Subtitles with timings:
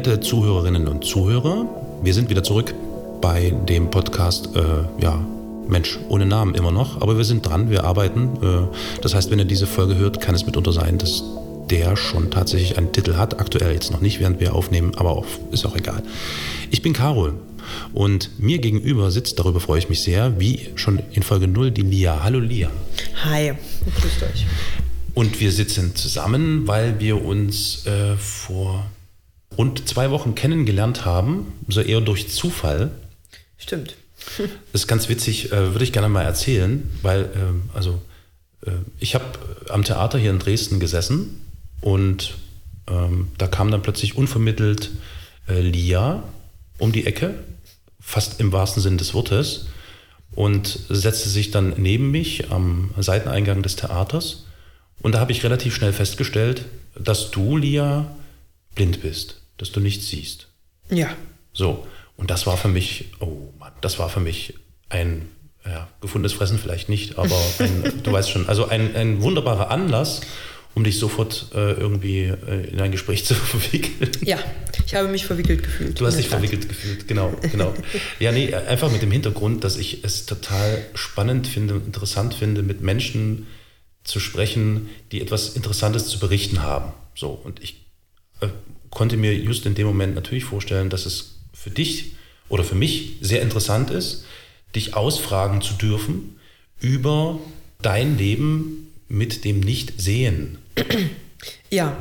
[0.00, 1.66] Verehrte Zuhörerinnen und Zuhörer,
[2.02, 2.74] wir sind wieder zurück
[3.20, 5.22] bei dem Podcast, äh, ja,
[5.68, 8.30] Mensch, ohne Namen immer noch, aber wir sind dran, wir arbeiten.
[8.42, 11.22] Äh, das heißt, wenn ihr diese Folge hört, kann es mitunter sein, dass
[11.68, 13.40] der schon tatsächlich einen Titel hat.
[13.40, 16.02] Aktuell jetzt noch nicht, während wir aufnehmen, aber auch, ist auch egal.
[16.70, 17.34] Ich bin Carol
[17.92, 21.82] und mir gegenüber sitzt, darüber freue ich mich sehr, wie schon in Folge 0, die
[21.82, 22.22] Lia.
[22.22, 22.70] Hallo Lia.
[23.24, 23.52] Hi,
[24.00, 24.46] grüßt euch.
[25.12, 28.86] Und wir sitzen zusammen, weil wir uns äh, vor
[29.60, 32.92] rund zwei Wochen kennengelernt haben, so eher durch Zufall.
[33.58, 33.94] Stimmt.
[34.72, 38.00] Das ist ganz witzig, äh, würde ich gerne mal erzählen, weil, äh, also,
[38.64, 39.26] äh, ich habe
[39.68, 41.42] am Theater hier in Dresden gesessen
[41.82, 42.38] und
[42.88, 44.92] ähm, da kam dann plötzlich unvermittelt
[45.46, 46.22] äh, Lia
[46.78, 47.34] um die Ecke,
[48.00, 49.66] fast im wahrsten Sinn des Wortes,
[50.34, 54.46] und setzte sich dann neben mich am Seiteneingang des Theaters.
[55.02, 56.64] Und da habe ich relativ schnell festgestellt,
[56.98, 58.16] dass du, Lia,
[58.74, 60.48] blind bist, dass du nichts siehst.
[60.90, 61.14] Ja.
[61.52, 64.54] So, und das war für mich, oh Mann, das war für mich
[64.88, 65.28] ein
[65.64, 70.22] ja, gefundenes Fressen vielleicht nicht, aber ein, du weißt schon, also ein, ein wunderbarer Anlass,
[70.74, 74.10] um dich sofort äh, irgendwie äh, in ein Gespräch zu verwickeln.
[74.24, 74.38] Ja,
[74.86, 76.00] ich habe mich verwickelt gefühlt.
[76.00, 77.74] Du hast dich verwickelt gefühlt, genau, genau.
[78.18, 82.62] ja, nee, einfach mit dem Hintergrund, dass ich es total spannend finde und interessant finde,
[82.62, 83.46] mit Menschen
[84.04, 86.92] zu sprechen, die etwas Interessantes zu berichten haben.
[87.14, 87.84] So, und ich
[88.40, 88.48] äh,
[88.90, 92.12] konnte mir just in dem Moment natürlich vorstellen, dass es für dich
[92.48, 94.24] oder für mich sehr interessant ist,
[94.74, 96.38] dich ausfragen zu dürfen
[96.80, 97.38] über
[97.82, 100.58] dein Leben mit dem Nichtsehen.
[101.70, 101.96] Ja,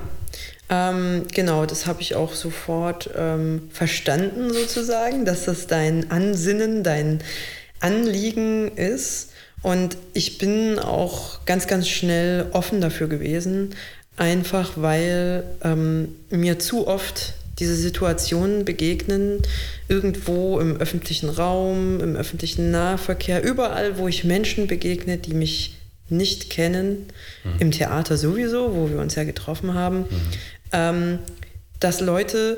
[0.69, 7.21] ähm, genau, das habe ich auch sofort ähm, verstanden sozusagen, dass das dein Ansinnen, dein
[7.79, 9.31] Anliegen ist.
[9.61, 13.75] Und ich bin auch ganz, ganz schnell offen dafür gewesen,
[14.19, 19.41] einfach weil ähm, mir zu oft diese Situationen begegnen,
[19.87, 25.75] irgendwo im öffentlichen Raum, im öffentlichen Nahverkehr, überall, wo ich Menschen begegne, die mich
[26.09, 27.07] nicht kennen,
[27.43, 27.59] mhm.
[27.59, 30.05] im Theater sowieso, wo wir uns ja getroffen haben, mhm.
[30.71, 31.19] ähm,
[31.79, 32.57] dass Leute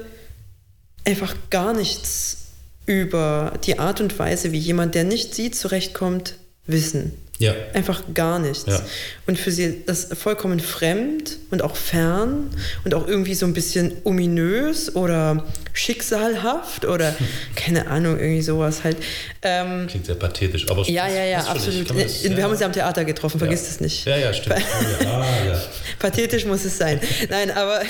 [1.05, 2.37] einfach gar nichts
[2.85, 6.35] über die Art und Weise, wie jemand, der nicht sieht, zurechtkommt,
[6.71, 7.13] wissen.
[7.41, 7.53] Ja.
[7.73, 8.65] Einfach gar nichts.
[8.67, 8.79] Ja.
[9.25, 12.51] Und für sie das vollkommen fremd und auch fern
[12.85, 17.15] und auch irgendwie so ein bisschen ominös oder schicksalhaft oder
[17.55, 18.97] keine Ahnung, irgendwie sowas halt.
[19.41, 21.89] Ähm, Klingt sehr pathetisch, aber Ja, ja, ja, absolut.
[21.89, 22.43] Das, Wir ja.
[22.43, 23.69] haben uns ja am Theater getroffen, vergiss ja.
[23.69, 24.05] es nicht.
[24.05, 24.57] Ja, ja, stimmt.
[25.01, 25.61] Oh ah, ja.
[25.97, 26.99] Pathetisch muss es sein.
[27.29, 27.81] Nein, aber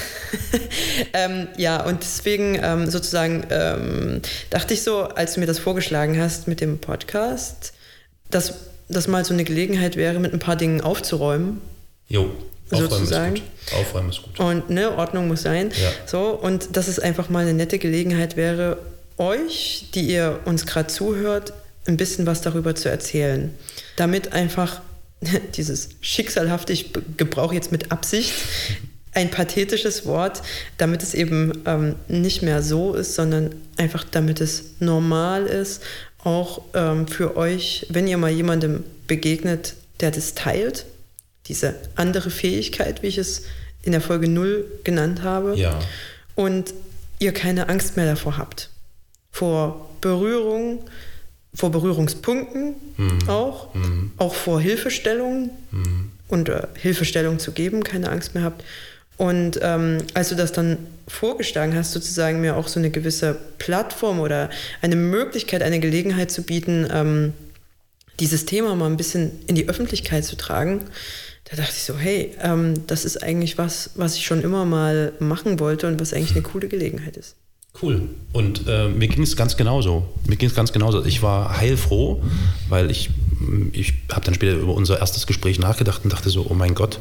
[1.13, 6.17] ähm, ja, und deswegen ähm, sozusagen ähm, dachte ich so, als du mir das vorgeschlagen
[6.19, 7.73] hast mit dem Podcast,
[8.29, 11.61] dass das mal so eine Gelegenheit wäre, mit ein paar Dingen aufzuräumen.
[12.07, 12.31] Jo.
[12.71, 13.35] Aufräumen sozusagen.
[13.35, 13.79] ist gut.
[13.79, 14.39] Aufräumen ist gut.
[14.39, 15.71] Und ne, Ordnung muss sein.
[15.71, 15.91] Ja.
[16.05, 18.77] So, und dass es einfach mal eine nette Gelegenheit wäre,
[19.17, 21.53] euch, die ihr uns gerade zuhört,
[21.85, 23.53] ein bisschen was darüber zu erzählen.
[23.97, 24.81] Damit einfach
[25.55, 28.33] dieses schicksalhafte, ich gebrauche jetzt mit Absicht
[29.13, 30.41] ein pathetisches Wort,
[30.77, 35.81] damit es eben ähm, nicht mehr so ist, sondern einfach damit es normal ist
[36.23, 40.85] auch ähm, für euch, wenn ihr mal jemandem begegnet, der das teilt,
[41.47, 43.43] diese andere Fähigkeit, wie ich es
[43.83, 45.79] in der Folge 0 genannt habe, ja.
[46.35, 46.73] und
[47.19, 48.69] ihr keine Angst mehr davor habt.
[49.31, 50.83] Vor Berührung,
[51.53, 53.29] vor Berührungspunkten mhm.
[53.29, 54.11] auch, mhm.
[54.17, 56.11] auch vor Hilfestellungen mhm.
[56.27, 58.63] und äh, Hilfestellung zu geben, keine Angst mehr habt.
[59.21, 64.19] Und ähm, als du das dann vorgeschlagen hast, sozusagen mir auch so eine gewisse Plattform
[64.19, 64.49] oder
[64.81, 67.33] eine Möglichkeit, eine Gelegenheit zu bieten, ähm,
[68.19, 70.85] dieses Thema mal ein bisschen in die Öffentlichkeit zu tragen,
[71.43, 75.13] da dachte ich so, hey, ähm, das ist eigentlich was, was ich schon immer mal
[75.19, 77.35] machen wollte und was eigentlich eine coole Gelegenheit ist.
[77.79, 78.09] Cool.
[78.33, 80.07] Und äh, mir ging es ganz genauso.
[80.25, 81.05] Mir ging es ganz genauso.
[81.05, 82.23] Ich war heilfroh,
[82.69, 83.11] weil ich,
[83.73, 86.99] ich habe dann später über unser erstes Gespräch nachgedacht und dachte so, oh mein Gott,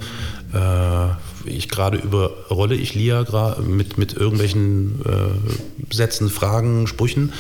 [0.53, 1.09] äh,
[1.45, 3.25] ich gerade überrolle ich Lia
[3.61, 7.33] mit, mit irgendwelchen äh, Sätzen, Fragen, Sprüchen.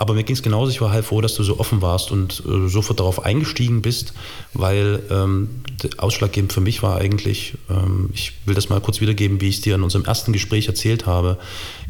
[0.00, 2.42] Aber mir ging es genauso, ich war halt froh, dass du so offen warst und
[2.46, 4.14] äh, sofort darauf eingestiegen bist,
[4.54, 5.50] weil ähm,
[5.98, 9.60] ausschlaggebend für mich war eigentlich, ähm, ich will das mal kurz wiedergeben, wie ich es
[9.60, 11.36] dir in unserem ersten Gespräch erzählt habe.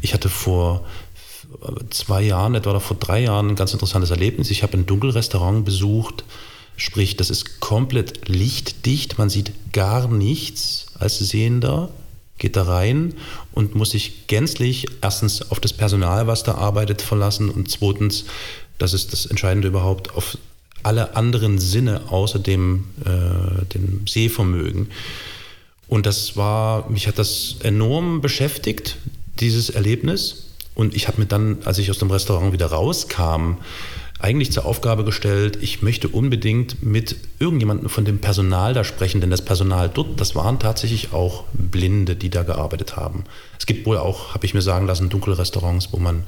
[0.01, 0.85] Ich hatte vor
[1.89, 4.51] zwei Jahren, etwa oder vor drei Jahren, ein ganz interessantes Erlebnis.
[4.51, 6.23] Ich habe ein Dunkelrestaurant besucht,
[6.77, 11.89] sprich, das ist komplett lichtdicht, man sieht gar nichts als Sehender
[12.41, 13.13] geht da rein
[13.53, 18.25] und muss sich gänzlich erstens auf das Personal, was da arbeitet, verlassen und zweitens,
[18.79, 20.37] das ist das Entscheidende überhaupt, auf
[20.81, 24.89] alle anderen Sinne außer dem, äh, dem Sehvermögen.
[25.87, 28.97] Und das war, mich hat das enorm beschäftigt,
[29.39, 33.55] dieses Erlebnis und ich habe mir dann, als ich aus dem Restaurant wieder rauskam,
[34.19, 39.31] eigentlich zur Aufgabe gestellt, ich möchte unbedingt mit irgendjemandem von dem Personal da sprechen, denn
[39.31, 43.23] das Personal dort, das waren tatsächlich auch Blinde, die da gearbeitet haben.
[43.57, 46.23] Es gibt wohl auch, habe ich mir sagen lassen, dunkle Restaurants, wo man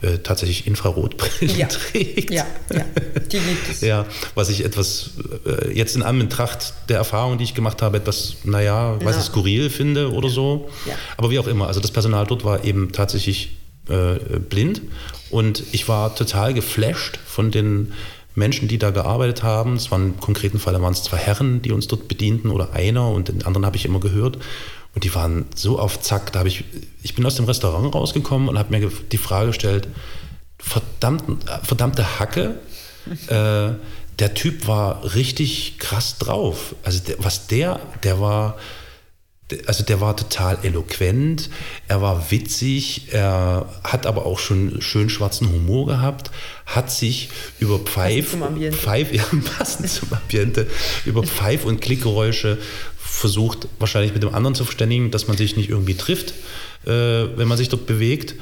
[0.00, 1.66] äh, tatsächlich Infrarotbrillen Ja.
[1.66, 2.30] trägt.
[2.30, 2.84] Ja, ja,
[3.32, 3.80] die gibt es.
[3.80, 5.10] Ja, was ich etwas
[5.44, 9.20] äh, jetzt in Anbetracht der Erfahrung, die ich gemacht habe, etwas, naja, weiß Na.
[9.20, 10.68] ich, skurril finde oder so.
[10.86, 10.94] Ja.
[11.16, 13.56] Aber wie auch immer, also das Personal dort war eben tatsächlich
[13.88, 14.82] äh, blind
[15.30, 17.92] und ich war total geflasht von den
[18.34, 19.74] Menschen, die da gearbeitet haben.
[19.76, 23.08] Es waren im konkreten Fall waren es zwei Herren, die uns dort bedienten oder einer
[23.08, 24.38] und den anderen habe ich immer gehört.
[24.94, 26.64] Und die waren so auf Zack, da habe ich,
[27.02, 29.88] ich bin aus dem Restaurant rausgekommen und habe mir die Frage gestellt,
[30.58, 31.24] verdammt,
[31.64, 32.60] verdammte Hacke,
[33.26, 33.74] äh,
[34.18, 36.76] der Typ war richtig krass drauf.
[36.84, 38.56] Also der, was der, der war,
[39.66, 41.50] also der war total eloquent,
[41.86, 46.30] er war witzig, er hat aber auch schon schön schwarzen Humor gehabt,
[46.66, 47.28] hat sich
[47.60, 48.36] über Pfeif.
[48.72, 49.24] Pfeif ja,
[49.58, 50.66] passend zum Ambiente,
[51.04, 52.58] über Pfeif- und Klickgeräusche
[52.96, 56.32] versucht, wahrscheinlich mit dem anderen zu verständigen, dass man sich nicht irgendwie trifft,
[56.86, 58.34] äh, wenn man sich dort bewegt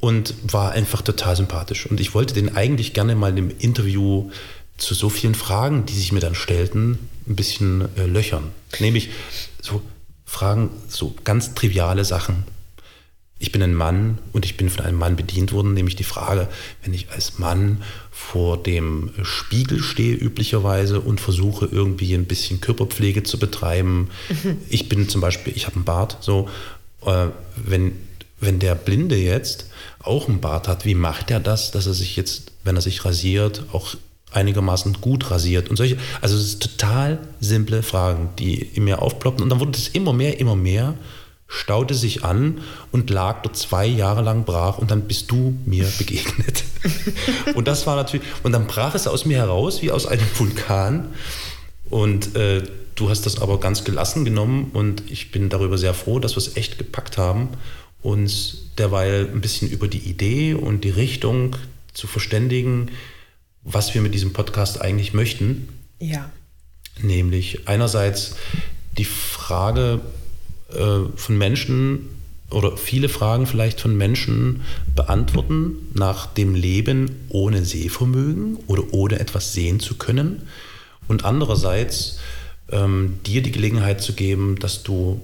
[0.00, 1.86] und war einfach total sympathisch.
[1.86, 4.30] Und ich wollte den eigentlich gerne mal in dem Interview
[4.78, 8.50] zu so vielen Fragen, die sich mir dann stellten, ein bisschen äh, löchern.
[8.78, 9.10] Nämlich
[9.62, 9.80] so
[10.26, 12.44] Fragen, so ganz triviale Sachen.
[13.38, 16.48] Ich bin ein Mann und ich bin von einem Mann bedient worden, nämlich die Frage,
[16.82, 23.22] wenn ich als Mann vor dem Spiegel stehe üblicherweise und versuche irgendwie ein bisschen Körperpflege
[23.22, 24.10] zu betreiben.
[24.68, 26.48] Ich bin zum Beispiel, ich habe einen Bart, so,
[27.04, 27.26] äh,
[27.56, 27.92] wenn,
[28.40, 29.66] wenn der Blinde jetzt
[30.00, 33.04] auch einen Bart hat, wie macht er das, dass er sich jetzt, wenn er sich
[33.04, 33.96] rasiert, auch
[34.32, 39.42] einigermaßen gut rasiert und solche, also es ist total simple Fragen, die in mir aufploppen.
[39.42, 40.94] Und dann wurde es immer mehr, immer mehr,
[41.48, 45.86] staute sich an und lag dort zwei Jahre lang brach und dann bist du mir
[45.98, 46.64] begegnet.
[47.54, 51.14] und das war natürlich, und dann brach es aus mir heraus wie aus einem Vulkan.
[51.88, 52.62] Und äh,
[52.96, 56.38] du hast das aber ganz gelassen genommen und ich bin darüber sehr froh, dass wir
[56.38, 57.50] es echt gepackt haben,
[58.02, 61.54] uns derweil ein bisschen über die Idee und die Richtung
[61.94, 62.90] zu verständigen,
[63.66, 65.68] was wir mit diesem Podcast eigentlich möchten.
[65.98, 66.30] Ja.
[67.02, 68.36] Nämlich einerseits
[68.96, 70.00] die Frage
[70.72, 72.08] äh, von Menschen
[72.50, 74.62] oder viele Fragen vielleicht von Menschen
[74.94, 80.42] beantworten nach dem Leben ohne Sehvermögen oder ohne etwas sehen zu können.
[81.08, 82.18] Und andererseits
[82.70, 85.20] ähm, dir die Gelegenheit zu geben, dass du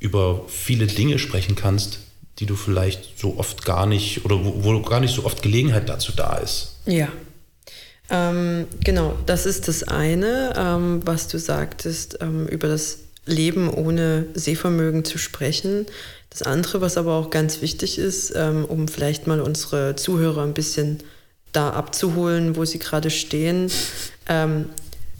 [0.00, 2.00] über viele Dinge sprechen kannst,
[2.38, 5.88] die du vielleicht so oft gar nicht oder wo, wo gar nicht so oft Gelegenheit
[5.88, 6.76] dazu da ist.
[6.86, 7.08] Ja.
[8.10, 14.26] Ähm, genau, das ist das eine, ähm, was du sagtest, ähm, über das Leben ohne
[14.34, 15.86] Sehvermögen zu sprechen.
[16.30, 20.54] Das andere, was aber auch ganz wichtig ist, ähm, um vielleicht mal unsere Zuhörer ein
[20.54, 20.98] bisschen
[21.52, 23.70] da abzuholen, wo sie gerade stehen.
[24.28, 24.66] Ähm,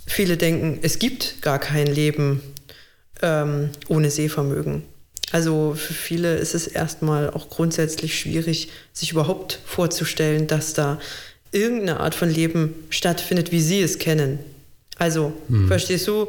[0.06, 2.42] viele denken, es gibt gar kein Leben
[3.22, 4.82] ähm, ohne Sehvermögen.
[5.30, 10.98] Also für viele ist es erstmal auch grundsätzlich schwierig, sich überhaupt vorzustellen, dass da
[11.52, 14.38] irgendeine Art von Leben stattfindet, wie sie es kennen.
[14.98, 15.32] Also,
[15.68, 16.28] verstehst du?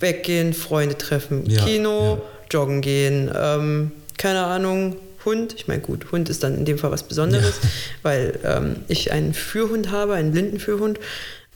[0.00, 2.22] Weggehen, Freunde treffen, Ja, Kino, ja.
[2.52, 5.54] joggen gehen, ähm, keine Ahnung, Hund.
[5.56, 7.54] Ich meine, gut, Hund ist dann in dem Fall was Besonderes,
[8.02, 11.00] weil ähm, ich einen Führhund habe, einen blinden Führhund.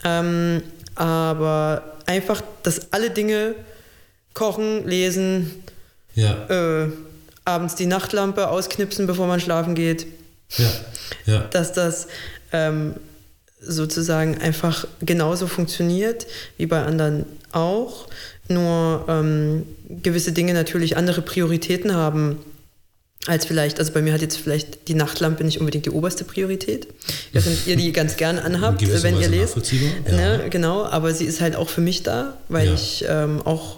[0.04, 0.62] Ähm,
[0.94, 3.54] aber einfach, dass alle Dinge
[4.32, 5.50] kochen, lesen,
[6.14, 6.88] Ja, äh,
[7.44, 10.06] abends die Nachtlampe ausknipsen, bevor man schlafen geht,
[10.56, 10.70] ja,
[11.26, 11.40] ja.
[11.50, 12.08] dass das
[12.52, 12.94] ähm,
[13.60, 16.26] sozusagen einfach genauso funktioniert
[16.56, 18.06] wie bei anderen auch,
[18.48, 19.64] nur ähm,
[20.02, 22.38] gewisse Dinge natürlich andere Prioritäten haben
[23.26, 26.86] als vielleicht, also bei mir hat jetzt vielleicht die Nachtlampe nicht unbedingt die oberste Priorität,
[27.32, 29.56] während ihr die ganz gern anhabt, wenn ihr lest.
[30.06, 30.12] ja.
[30.38, 32.74] Ne, genau, aber sie ist halt auch für mich da, weil Ja.
[32.74, 33.77] ich ähm, auch,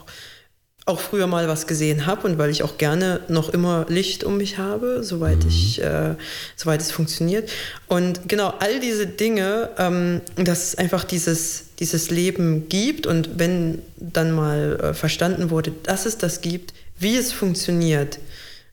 [0.87, 4.39] auch früher mal was gesehen habe und weil ich auch gerne noch immer Licht um
[4.39, 5.49] mich habe, soweit, Mhm.
[5.49, 6.15] ich, äh,
[6.57, 7.51] soweit es funktioniert.
[7.87, 13.83] Und genau all diese Dinge, ähm, dass es einfach dieses, dieses Leben gibt und wenn
[13.97, 18.19] dann mal äh, verstanden wurde, dass es das gibt, wie es funktioniert,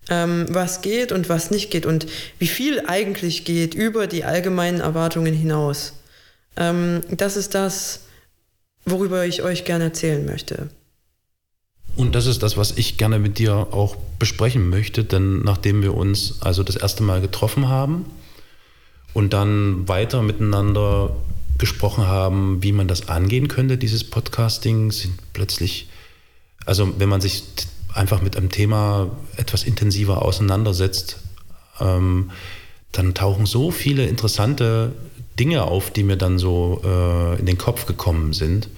[0.09, 2.07] ähm, was geht und was nicht geht und
[2.39, 5.93] wie viel eigentlich geht über die allgemeinen Erwartungen hinaus.
[6.55, 8.01] Ähm, das ist das,
[8.85, 10.69] worüber ich euch gerne erzählen möchte.
[11.97, 15.95] Und das ist das, was ich gerne mit dir auch besprechen möchte, denn nachdem wir
[15.95, 18.05] uns also das erste Mal getroffen haben
[19.15, 21.15] und dann weiter miteinander
[21.57, 25.89] gesprochen haben, wie man das angehen könnte, dieses Podcasting, sind plötzlich,
[26.67, 27.43] also wenn man sich
[27.95, 31.17] einfach mit einem Thema etwas intensiver auseinandersetzt,
[31.79, 32.29] ähm,
[32.91, 34.93] dann tauchen so viele interessante
[35.39, 38.69] Dinge auf, die mir dann so äh, in den Kopf gekommen sind.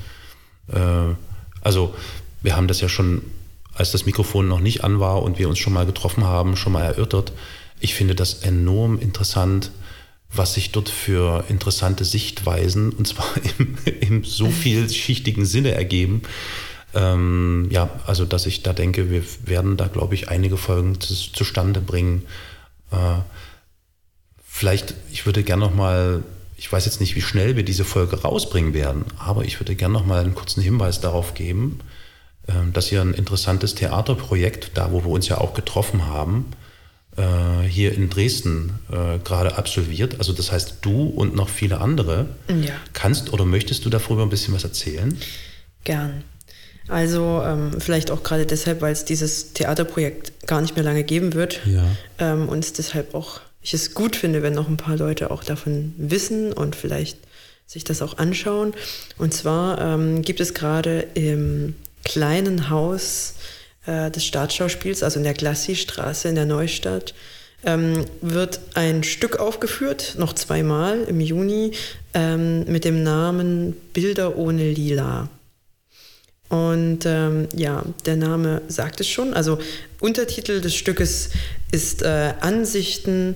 [0.71, 1.15] Äh,
[1.61, 1.93] also
[2.41, 3.22] wir haben das ja schon,
[3.74, 6.74] als das Mikrofon noch nicht an war und wir uns schon mal getroffen haben, schon
[6.74, 7.34] mal erörtert.
[7.79, 9.72] Ich finde das enorm interessant,
[10.31, 13.25] was sich dort für interessante Sichtweisen, und zwar
[13.58, 16.22] im, im so vielschichtigen Sinne ergeben.
[16.93, 21.13] Ähm, ja, also dass ich da denke, wir werden da, glaube ich, einige Folgen zu,
[21.13, 22.25] zustande bringen.
[22.91, 23.19] Äh,
[24.43, 26.24] vielleicht, ich würde gerne noch mal,
[26.58, 29.93] ich weiß jetzt nicht, wie schnell wir diese Folge rausbringen werden, aber ich würde gerne
[29.93, 31.79] noch mal einen kurzen Hinweis darauf geben,
[32.73, 36.51] dass ihr ein interessantes Theaterprojekt, da wo wir uns ja auch getroffen haben,
[37.17, 40.19] äh, hier in Dresden äh, gerade absolviert.
[40.19, 42.27] Also das heißt, du und noch viele andere.
[42.47, 42.73] Ja.
[42.93, 45.17] Kannst oder möchtest du darüber ein bisschen was erzählen?
[45.83, 46.23] Gern.
[46.87, 51.33] Also ähm, vielleicht auch gerade deshalb, weil es dieses Theaterprojekt gar nicht mehr lange geben
[51.33, 51.59] wird.
[51.65, 51.85] Ja.
[52.17, 55.93] Ähm, und deshalb auch ich es gut finde, wenn noch ein paar Leute auch davon
[55.97, 57.17] wissen und vielleicht
[57.67, 58.73] sich das auch anschauen.
[59.17, 61.75] Und zwar ähm, gibt es gerade im
[62.09, 63.35] kleinen Haus
[63.85, 67.13] äh, des Staatsschauspiels, also in der Glassi-Straße in der Neustadt,
[67.63, 71.71] ähm, wird ein Stück aufgeführt, noch zweimal im Juni,
[72.13, 75.29] ähm, mit dem Namen Bilder ohne Lila.
[76.47, 79.35] Und ähm, ja, der Name sagt es schon.
[79.35, 79.59] Also
[79.99, 81.29] Untertitel des Stückes
[81.71, 83.35] ist äh, Ansichten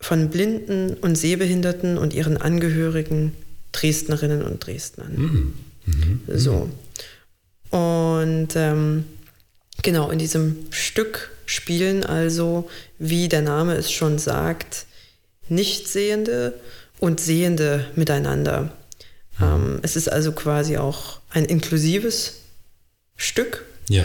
[0.00, 3.34] von Blinden und Sehbehinderten und ihren Angehörigen
[3.72, 5.12] Dresdnerinnen und Dresdnern.
[5.14, 5.54] Mhm.
[5.84, 6.20] Mhm.
[6.38, 6.70] So.
[7.70, 9.04] Und ähm,
[9.82, 14.86] genau, in diesem Stück spielen also, wie der Name es schon sagt,
[15.48, 16.54] Nichtsehende
[16.98, 18.70] und Sehende miteinander.
[19.40, 22.40] Ähm, es ist also quasi auch ein inklusives
[23.16, 23.64] Stück.
[23.88, 24.04] Ja.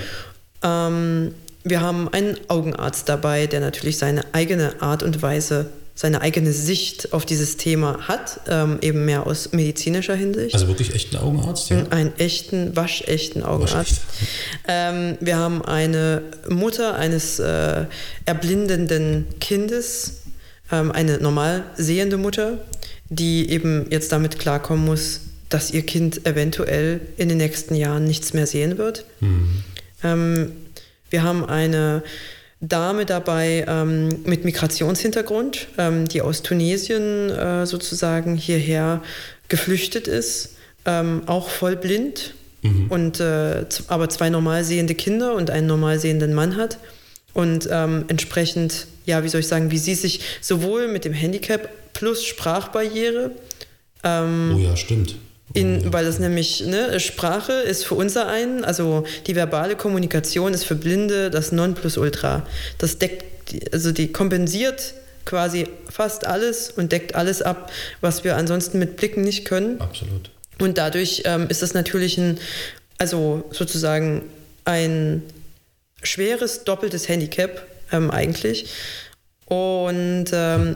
[0.62, 6.52] Ähm, wir haben einen Augenarzt dabei, der natürlich seine eigene Art und Weise, seine eigene
[6.52, 10.56] Sicht auf dieses Thema hat, ähm, eben mehr aus medizinischer Hinsicht.
[10.56, 11.70] Also wirklich echten Augenarzt?
[11.70, 11.86] Ja?
[11.92, 14.02] Einen echten, waschechten Augenarzt.
[14.68, 17.86] Ähm, wir haben eine Mutter eines äh,
[18.26, 20.22] erblindenden Kindes,
[20.72, 22.58] ähm, eine normal sehende Mutter,
[23.10, 28.34] die eben jetzt damit klarkommen muss, dass ihr Kind eventuell in den nächsten Jahren nichts
[28.34, 29.06] mehr sehen wird.
[29.20, 29.64] Mhm.
[30.04, 30.52] Ähm,
[31.12, 32.02] wir haben eine
[32.64, 39.02] Dame dabei ähm, mit Migrationshintergrund, ähm, die aus Tunesien äh, sozusagen hierher
[39.50, 40.56] geflüchtet ist,
[40.86, 42.88] ähm, auch voll blind mhm.
[42.90, 46.80] und äh, aber zwei normal sehende Kinder und einen normal sehenden Mann hat
[47.34, 51.70] und ähm, entsprechend, ja, wie soll ich sagen, wie sie sich sowohl mit dem Handicap
[51.94, 53.32] plus Sprachbarriere
[54.04, 55.16] ähm, oh ja, stimmt.
[55.54, 60.64] In, weil das nämlich, ne, Sprache ist für unser einen, also die verbale Kommunikation ist
[60.64, 62.46] für Blinde das Nonplusultra.
[62.80, 63.26] Das deckt,
[63.72, 64.96] also die kompensiert
[65.26, 69.80] quasi fast alles und deckt alles ab, was wir ansonsten mit Blicken nicht können.
[69.80, 70.32] Absolut.
[70.60, 72.40] Und dadurch ähm, ist das natürlich ein,
[72.98, 74.24] also sozusagen
[74.66, 75.24] ein
[76.02, 78.66] schweres doppeltes Handicap ähm, eigentlich.
[79.46, 80.76] Und ähm,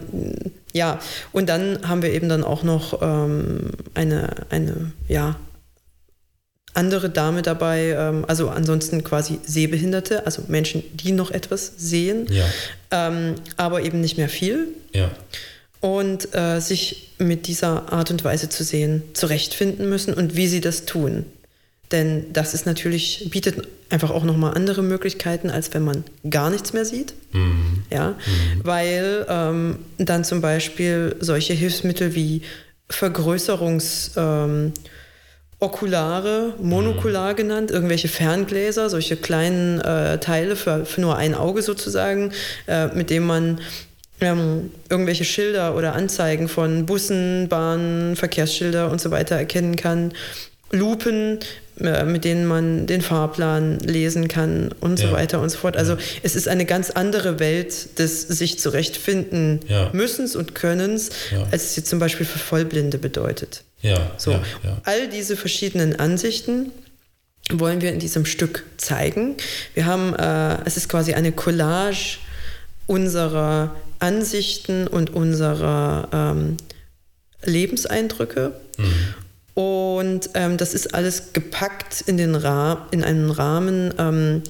[0.74, 1.00] ja,
[1.32, 5.38] und dann haben wir eben dann auch noch ähm, eine, eine, ja,
[6.74, 12.46] andere Dame dabei, ähm, also ansonsten quasi Sehbehinderte, also Menschen, die noch etwas sehen, ja.
[12.92, 14.68] ähm, aber eben nicht mehr viel.
[14.94, 15.10] Ja.
[15.80, 20.62] Und äh, sich mit dieser Art und Weise zu sehen zurechtfinden müssen und wie sie
[20.62, 21.26] das tun.
[21.92, 26.74] Denn das ist natürlich, bietet einfach auch nochmal andere Möglichkeiten, als wenn man gar nichts
[26.74, 27.14] mehr sieht.
[27.32, 27.84] Mhm.
[27.90, 28.62] Ja, mhm.
[28.64, 32.42] weil ähm, dann zum Beispiel solche Hilfsmittel wie
[32.90, 34.12] Vergrößerungs...
[34.16, 34.74] Ähm,
[35.60, 37.36] Okulare, monokular mhm.
[37.36, 42.32] genannt, irgendwelche Ferngläser, solche kleinen äh, Teile für, für, nur ein Auge sozusagen,
[42.68, 43.60] äh, mit dem man
[44.22, 50.14] ähm, irgendwelche Schilder oder Anzeigen von Bussen, Bahnen, Verkehrsschilder und so weiter erkennen kann.
[50.72, 51.40] Lupen,
[51.80, 55.08] mit denen man den Fahrplan lesen kann und ja.
[55.08, 55.78] so weiter und so fort.
[55.78, 56.00] Also ja.
[56.24, 59.90] es ist eine ganz andere Welt des sich zurechtfinden ja.
[59.94, 61.12] müssens und Könnens,
[61.52, 63.64] als es jetzt zum Beispiel für Vollblinde bedeutet.
[63.82, 64.12] Ja.
[64.18, 64.40] So.
[64.84, 66.72] All diese verschiedenen Ansichten
[67.52, 69.36] wollen wir in diesem Stück zeigen.
[69.74, 72.18] Wir haben, äh, es ist quasi eine Collage
[72.88, 76.58] unserer Ansichten und unserer ähm,
[77.44, 78.54] Lebenseindrücke.
[78.78, 79.14] Mhm.
[79.58, 84.44] Und ähm, das ist alles gepackt in, den Ra in einen Rahmen, ähm,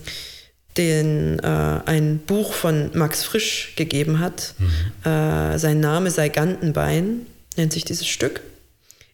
[0.76, 4.54] den äh, ein Buch von Max Frisch gegeben hat.
[4.60, 5.10] Mhm.
[5.10, 8.42] Äh, sein Name sei Gantenbein, nennt sich dieses Stück.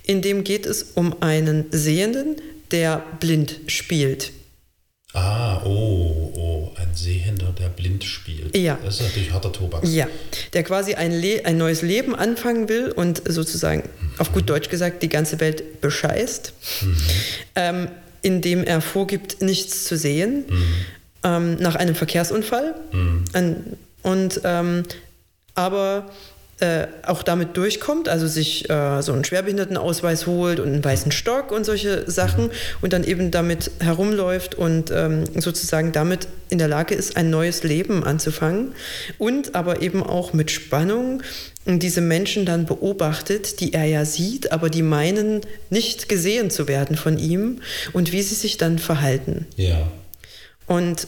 [0.02, 2.38] In dem geht es um einen Sehenden,
[2.72, 4.32] der blind spielt.
[5.16, 8.58] Ah, oh, oh, ein Sehender der blind spielt.
[8.58, 8.80] Ja.
[8.84, 9.84] Das ist natürlich harter Tobak.
[9.86, 10.08] Ja,
[10.54, 14.12] der quasi ein, Le ein neues Leben anfangen will und sozusagen, mhm.
[14.18, 16.98] auf gut Deutsch gesagt, die ganze Welt bescheißt, mhm.
[17.56, 17.88] ähm,
[18.24, 20.64] indem er vorgibt, nichts zu sehen, mhm.
[21.24, 22.74] ähm, nach einem Verkehrsunfall.
[22.92, 23.26] Mhm.
[23.34, 23.64] An,
[24.02, 24.84] und ähm,
[25.54, 26.10] aber
[26.60, 31.52] äh, auch damit durchkommt, also sich äh, so einen Schwerbehindertenausweis holt und einen weißen Stock
[31.52, 36.94] und solche Sachen und dann eben damit herumläuft und ähm, sozusagen damit in der Lage
[36.94, 38.74] ist, ein neues Leben anzufangen
[39.18, 41.24] und aber eben auch mit Spannung
[41.66, 46.98] diese Menschen dann beobachtet, die er ja sieht, aber die meinen, nicht gesehen zu werden
[46.98, 47.62] von ihm
[47.94, 49.48] und wie sie sich dann verhalten.
[49.56, 49.92] Ja.
[50.68, 51.08] Und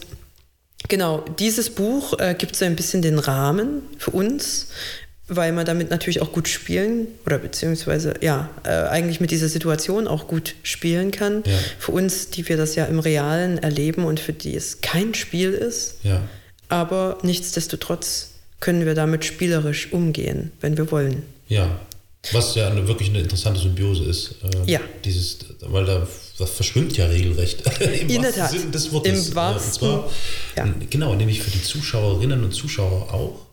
[0.87, 4.67] Genau, dieses Buch äh, gibt so ein bisschen den Rahmen für uns,
[5.27, 10.07] weil man damit natürlich auch gut spielen oder beziehungsweise ja, äh, eigentlich mit dieser Situation
[10.07, 11.43] auch gut spielen kann.
[11.45, 11.57] Ja.
[11.79, 15.51] Für uns, die wir das ja im Realen erleben und für die es kein Spiel
[15.51, 15.95] ist.
[16.03, 16.21] Ja.
[16.69, 21.23] Aber nichtsdestotrotz können wir damit spielerisch umgehen, wenn wir wollen.
[21.47, 21.79] Ja,
[22.31, 24.35] was ja eine, wirklich eine interessante Symbiose ist.
[24.43, 24.79] Äh, ja.
[25.03, 27.63] Dieses, weil da das verschwimmt ja regelrecht.
[27.79, 28.51] Im In der Tat.
[28.51, 29.29] Sinn des Wortes.
[29.29, 30.11] Im wahrsten, und zwar,
[30.57, 30.73] ja.
[30.89, 33.44] genau, nämlich für die Zuschauerinnen und Zuschauer auch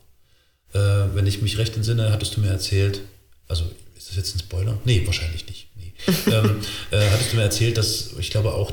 [0.75, 0.79] äh,
[1.15, 3.01] wenn ich mich recht entsinne, hattest du mir erzählt,
[3.49, 3.65] also
[3.97, 4.79] ist das jetzt ein Spoiler?
[4.85, 5.67] Nee, wahrscheinlich nicht.
[5.77, 5.93] Nee.
[6.33, 6.61] ähm,
[6.91, 8.73] äh, hattest du mir erzählt, dass ich glaube auch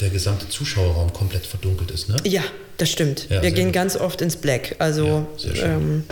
[0.00, 2.16] der gesamte Zuschauerraum komplett verdunkelt ist, ne?
[2.24, 2.42] Ja,
[2.78, 3.26] das stimmt.
[3.28, 3.74] Ja, Wir gehen gut.
[3.74, 4.76] ganz oft ins Black.
[4.78, 6.04] Also ja, ähm,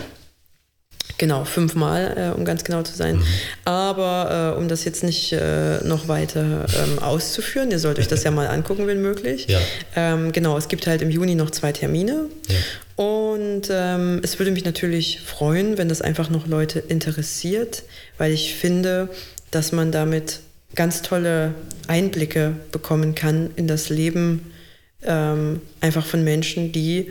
[1.18, 3.16] Genau, fünfmal, äh, um ganz genau zu sein.
[3.16, 3.24] Mhm.
[3.64, 8.22] Aber äh, um das jetzt nicht äh, noch weiter ähm, auszuführen, ihr sollt euch das
[8.22, 9.48] ja mal angucken, wenn möglich.
[9.48, 9.59] Ja.
[9.96, 12.26] Ähm, genau, es gibt halt im Juni noch zwei Termine.
[12.48, 13.04] Ja.
[13.04, 17.83] Und ähm, es würde mich natürlich freuen, wenn das einfach noch Leute interessiert,
[18.16, 19.09] weil ich finde,
[19.50, 20.40] dass man damit
[20.76, 21.54] ganz tolle
[21.88, 24.52] Einblicke bekommen kann in das Leben
[25.02, 27.11] ähm, einfach von Menschen, die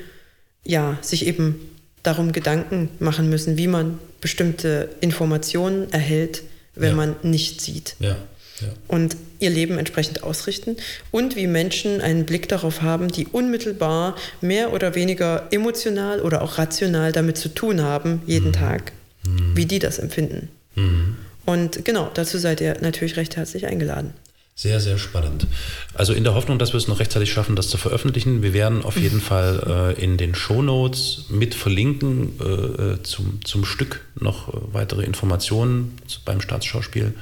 [0.64, 1.77] ja sich eben
[2.08, 6.44] darum Gedanken machen müssen, wie man bestimmte Informationen erhält,
[6.76, 6.96] wenn ja.
[6.96, 7.96] man nicht sieht.
[8.00, 8.16] Ja.
[8.62, 8.70] Ja.
[8.88, 10.78] Und ihr Leben entsprechend ausrichten
[11.12, 16.58] und wie Menschen einen Blick darauf haben, die unmittelbar mehr oder weniger emotional oder auch
[16.58, 18.54] rational damit zu tun haben, jeden mhm.
[18.54, 18.94] Tag,
[19.24, 19.56] mhm.
[19.56, 20.50] wie die das empfinden.
[20.74, 21.18] Mhm.
[21.46, 24.14] Und genau, dazu seid ihr natürlich recht herzlich eingeladen.
[24.60, 25.46] Sehr, sehr spannend.
[25.94, 28.42] Also in der Hoffnung, dass wir es noch rechtzeitig schaffen, das zu veröffentlichen.
[28.42, 33.66] Wir werden auf jeden Fall äh, in den Shownotes mit verlinken äh, äh zum, zum
[33.66, 37.14] Stück noch äh, weitere Informationen beim Staatsschauspiel.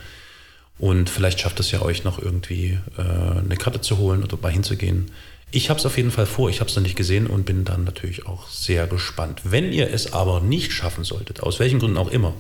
[0.80, 4.54] Und vielleicht schafft es ja euch noch irgendwie äh, eine Karte zu holen oder mal
[4.54, 5.12] hinzugehen.
[5.52, 7.66] Ich habe es auf jeden Fall vor, ich habe es noch nicht gesehen und bin
[7.66, 9.42] dann natürlich auch sehr gespannt.
[9.44, 12.34] Wenn ihr es aber nicht schaffen solltet, aus welchen Gründen auch immer,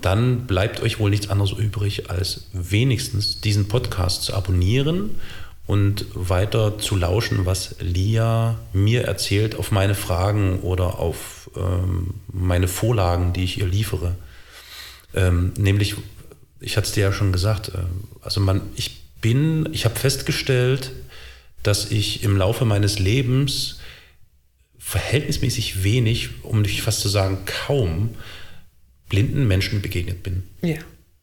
[0.00, 5.16] dann bleibt euch wohl nichts anderes übrig, als wenigstens diesen Podcast zu abonnieren
[5.66, 12.68] und weiter zu lauschen, was Lia mir erzählt auf meine Fragen oder auf ähm, meine
[12.68, 14.14] Vorlagen, die ich ihr liefere.
[15.14, 15.96] Ähm, nämlich,
[16.60, 17.78] ich hatte es dir ja schon gesagt, äh,
[18.22, 20.92] also man, ich bin, ich habe festgestellt,
[21.62, 23.78] dass ich im Laufe meines Lebens
[24.78, 28.14] verhältnismäßig wenig, um nicht fast zu sagen kaum,
[29.08, 30.44] blinden Menschen begegnet bin.
[30.62, 30.76] Ja.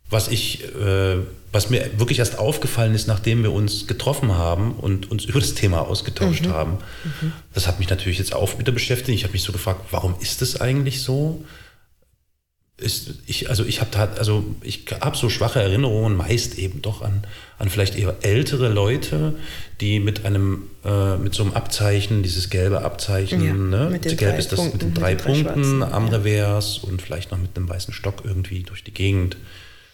[0.10, 1.18] Was ich, äh,
[1.52, 5.56] was mir wirklich erst aufgefallen ist, nachdem wir uns getroffen haben und uns über das
[5.56, 6.52] Thema ausgetauscht mhm.
[6.52, 6.72] haben,
[7.04, 7.32] mhm.
[7.54, 9.18] das hat mich natürlich jetzt auch wieder beschäftigt.
[9.18, 11.44] Ich habe mich so gefragt, warum ist das eigentlich so?
[12.78, 17.26] Ist, ich, also ich habe also ich habe so schwache Erinnerungen meist eben doch an,
[17.58, 19.34] an vielleicht eher ältere Leute,
[19.80, 23.90] die mit einem, äh, mit so einem Abzeichen, dieses gelbe Abzeichen, ja, ne?
[23.92, 26.18] mit den Gelb ist das Punkten, mit den drei mit Punkten am ja.
[26.18, 29.38] Revers und vielleicht noch mit einem weißen Stock irgendwie durch die Gegend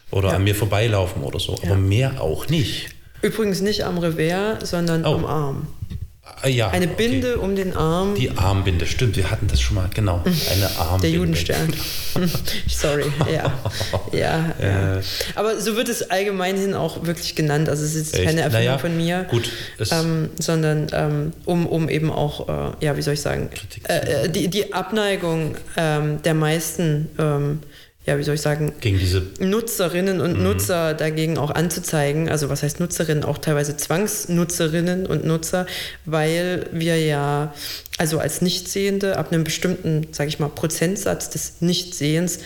[0.09, 0.35] oder ja.
[0.37, 2.89] an mir vorbeilaufen oder so, aber mehr auch nicht.
[3.21, 5.13] Übrigens nicht am Revers, sondern oh.
[5.13, 5.67] am Arm.
[6.43, 7.45] Ah, ja, eine Binde okay.
[7.45, 8.15] um den Arm.
[8.15, 10.23] Die Armbinde, stimmt, wir hatten das schon mal, genau.
[10.51, 11.01] Eine Armbinde.
[11.01, 11.73] Der Judenstern.
[12.67, 13.53] Sorry, ja.
[14.11, 14.97] ja, ja.
[14.97, 15.01] Äh.
[15.35, 17.69] Aber so wird es allgemeinhin auch wirklich genannt.
[17.69, 19.25] Also es ist jetzt keine Erfindung naja, von mir.
[19.29, 19.51] Gut.
[19.91, 23.49] Ähm, sondern ähm, um, um eben auch, äh, ja, wie soll ich sagen,
[23.83, 27.59] äh, die, die Abneigung ähm, der meisten ähm,
[28.05, 30.43] ja, wie soll ich sagen, gegen diese Nutzerinnen und mhm.
[30.43, 32.29] Nutzer dagegen auch anzuzeigen.
[32.29, 33.23] Also was heißt Nutzerinnen?
[33.23, 35.67] Auch teilweise Zwangsnutzerinnen und Nutzer,
[36.05, 37.53] weil wir ja
[37.99, 42.39] also als Nichtsehende ab einem bestimmten, sage ich mal, Prozentsatz des Nichtsehens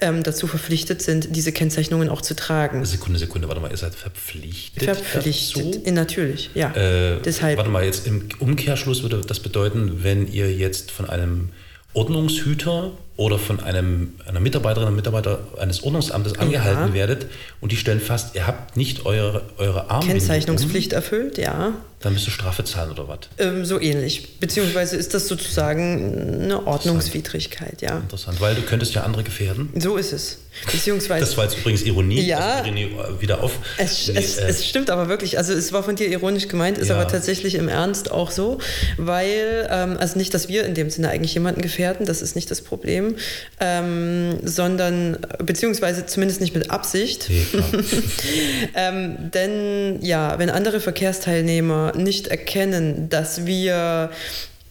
[0.00, 2.84] ähm, dazu verpflichtet sind, diese Kennzeichnungen auch zu tragen.
[2.84, 4.84] Sekunde, Sekunde, warte mal, ihr seid verpflichtet?
[4.84, 5.92] Verpflichtet, dazu?
[5.94, 6.70] natürlich, ja.
[6.74, 7.56] Äh, Deshalb.
[7.56, 11.48] Warte mal, jetzt im Umkehrschluss würde das bedeuten, wenn ihr jetzt von einem
[11.94, 16.94] Ordnungshüter oder von einem, einer Mitarbeiterin oder Mitarbeiter eines Ordnungsamtes angehalten Ja.
[16.94, 17.26] werdet
[17.60, 21.72] und die stellen fest, ihr habt nicht eure, eure Armbinde Kennzeichnungspflicht erfüllt, ja.
[22.00, 23.18] Dann müsst ihr Strafe zahlen oder was?
[23.38, 24.38] Ähm, so ähnlich.
[24.38, 27.98] Beziehungsweise ist das sozusagen eine Ordnungswidrigkeit, ja.
[27.98, 29.70] Interessant, weil du könntest ja andere gefährden.
[29.78, 30.38] So ist es.
[30.72, 31.24] Beziehungsweise.
[31.24, 32.20] Das war jetzt übrigens Ironie.
[32.22, 32.64] Ja.
[32.64, 33.52] Äh, wieder auf.
[33.76, 36.78] Es, Nee, es, äh, es stimmt aber wirklich, also es war von dir ironisch gemeint,
[36.78, 36.96] ist Ja.
[36.96, 38.58] aber tatsächlich im Ernst auch so,
[38.96, 42.50] weil, ähm, also nicht, dass wir in dem Sinne eigentlich jemanden gefährden, das ist nicht
[42.50, 43.16] das Problem,
[43.60, 47.46] ähm, sondern, beziehungsweise zumindest nicht mit Absicht, nee,
[48.74, 54.10] ähm, denn ja, wenn andere Verkehrsteilnehmer nicht erkennen, dass wir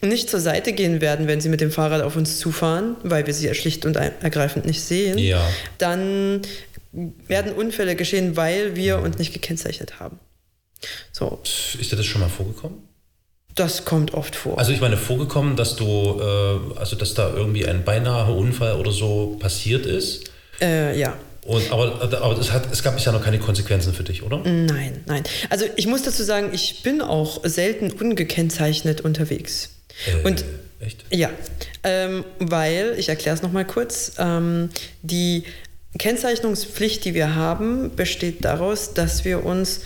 [0.01, 3.33] nicht zur Seite gehen werden, wenn sie mit dem Fahrrad auf uns zufahren, weil wir
[3.33, 5.41] sie schlicht und ergreifend nicht sehen, Ja.
[5.79, 6.41] dann
[7.27, 10.19] werden Unfälle geschehen, weil wir uns nicht gekennzeichnet haben.
[11.11, 11.39] So,
[11.79, 12.83] Ist dir das schon mal vorgekommen?
[13.55, 14.59] das kommt oft vor.
[14.59, 15.85] Also ich meine, vorgekommen, dass du,
[16.21, 20.29] äh, also dass da irgendwie ein beinahe Unfall oder so passiert ist.
[20.61, 21.17] äh, ja.
[21.47, 24.39] Und, aber aber es, hat, es gab bisher noch keine Konsequenzen für dich, oder?
[24.39, 25.23] Nein, nein.
[25.49, 29.69] Also ich muss dazu sagen, ich bin auch selten ungekennzeichnet unterwegs.
[30.05, 30.43] Äh, Und
[30.81, 31.05] echt?
[31.09, 31.29] Ja,
[31.83, 34.69] ähm, weil, ich erkläre es nochmal kurz, ähm,
[35.03, 35.45] die
[35.97, 39.81] Kennzeichnungspflicht, die wir haben, besteht daraus, dass wir uns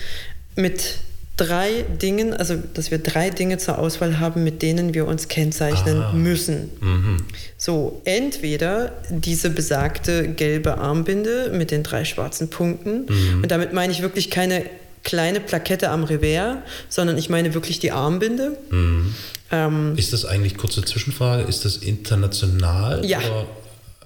[0.56, 0.96] mit
[1.38, 6.02] drei Dingen, also dass wir drei Dinge zur Auswahl haben, mit denen wir uns kennzeichnen
[6.02, 6.12] Ah.
[6.14, 6.70] müssen.
[6.82, 7.18] Mhm.
[7.58, 13.44] So, entweder diese besagte gelbe Armbinde mit den drei schwarzen Punkten, Mhm.
[13.44, 14.64] und damit meine ich wirklich keine
[15.04, 16.58] kleine Plakette am Revers,
[16.90, 18.56] sondern ich meine wirklich die Armbinde.
[18.70, 19.16] Mhm.
[19.52, 23.04] Ähm, Ist das eigentlich, kurze Zwischenfrage, ist das international?
[23.06, 23.18] Ja.
[23.20, 23.46] Oder?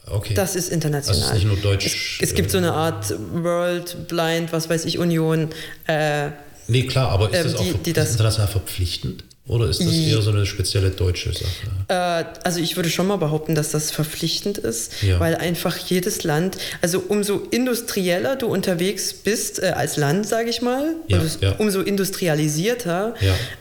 [0.07, 0.33] Okay.
[0.35, 1.17] Das ist international.
[1.17, 4.53] Also es ist nicht nur deutsch, Es, es gibt äh, so eine Art World Blind,
[4.53, 5.49] was weiß ich, Union.
[5.87, 6.29] Äh,
[6.67, 9.23] nee, klar, aber ist ähm, das auch die- die ist das- international verpflichtend?
[9.47, 11.45] Oder ist das eher so eine spezielle deutsche Sache?
[11.87, 15.19] äh, also ich würde schon mal behaupten, dass das verpflichtend ist, Ja.
[15.19, 20.63] weil einfach jedes Land, also umso industrieller du unterwegs bist äh, als Land, sage ich
[20.63, 21.51] mal, Ja, ja.
[21.59, 23.13] umso industrialisierter,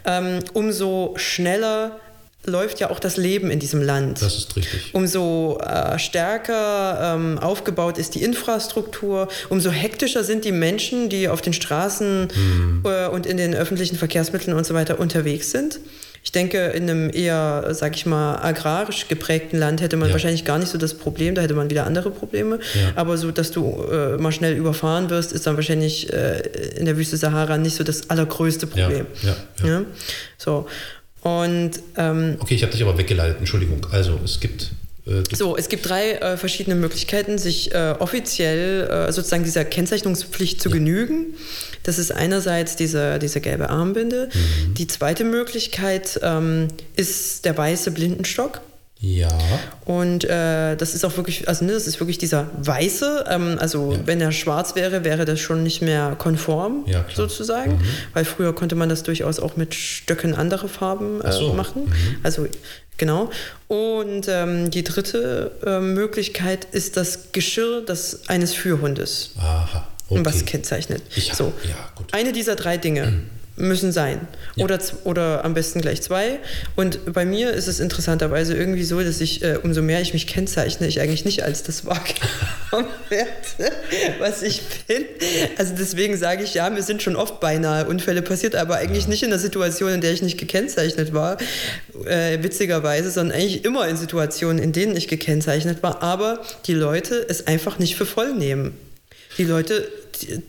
[0.06, 2.00] ähm, umso schneller
[2.46, 4.20] läuft ja auch das Leben in diesem Land.
[4.22, 4.90] Das ist richtig.
[4.92, 11.40] Umso äh, stärker ähm, aufgebaut ist die Infrastruktur, umso hektischer sind die Menschen, die auf
[11.42, 12.28] den Straßen
[12.84, 15.80] äh, und in den öffentlichen Verkehrsmitteln und so weiter unterwegs sind.
[16.26, 20.14] Ich denke, in einem eher, sag ich mal, agrarisch geprägten Land hätte man Ja.
[20.14, 22.60] wahrscheinlich gar nicht so das Problem, da hätte man wieder andere Probleme.
[22.72, 22.92] Ja.
[22.96, 26.40] Aber so, dass du äh, mal schnell überfahren wirst, ist dann wahrscheinlich äh,
[26.78, 29.06] in der Wüste Sahara nicht so das allergrößte Problem.
[29.62, 29.82] Ja?
[30.38, 30.66] So.
[31.24, 33.84] Und ähm, Okay, ich habe dich aber weggeleitet, Entschuldigung.
[33.90, 34.72] Also, es gibt.
[35.06, 40.60] Äh, So, es gibt drei äh, verschiedene Möglichkeiten, sich äh, offiziell äh, sozusagen dieser Kennzeichnungspflicht
[40.60, 41.34] zu genügen.
[41.82, 44.28] Das ist einerseits diese, diese gelbe Armbinde.
[44.32, 44.74] Mhm.
[44.74, 48.60] Die zweite Möglichkeit ähm, ist der weiße Blindenstock.
[49.04, 49.28] Ja.
[49.84, 53.92] Und äh, das ist auch wirklich, also ne, das ist wirklich dieser weiße, ähm, also
[53.92, 53.98] Ja.
[54.06, 57.72] wenn er schwarz wäre, wäre das schon nicht mehr konform, Ja, sozusagen.
[57.72, 57.80] Mhm.
[58.14, 61.52] Weil früher konnte man das durchaus auch mit Stöcken anderer Farben äh, so.
[61.52, 61.84] machen.
[61.86, 62.16] Mhm.
[62.22, 62.46] Also
[62.96, 63.30] genau.
[63.68, 69.86] Und ähm, die dritte äh, Möglichkeit ist das Geschirr des, eines Führhundes, Aha.
[70.08, 70.20] Okay.
[70.24, 71.02] was kennzeichnet.
[71.16, 71.52] Ich so.
[71.64, 72.06] ja, gut.
[72.12, 73.22] Eine dieser drei Dinge
[73.56, 74.26] müssen sein.
[74.56, 74.64] Ja.
[74.64, 76.38] Oder, oder am besten gleich zwei.
[76.76, 80.26] Und bei mir ist es interessanterweise irgendwie so, dass ich, äh, umso mehr ich mich
[80.26, 83.74] kennzeichne, ich eigentlich nicht als das wahrgenommen werde,
[84.18, 85.04] was ich bin.
[85.56, 89.22] Also deswegen sage ich, ja, mir sind schon oft beinahe Unfälle passiert, aber eigentlich nicht
[89.22, 91.38] in der Situation, in der ich nicht gekennzeichnet war,
[92.06, 97.24] äh, witzigerweise, sondern eigentlich immer in Situationen, in denen ich gekennzeichnet war, aber die Leute
[97.28, 98.76] es einfach nicht für voll nehmen.
[99.38, 99.88] Die Leute,
[100.22, 100.40] die,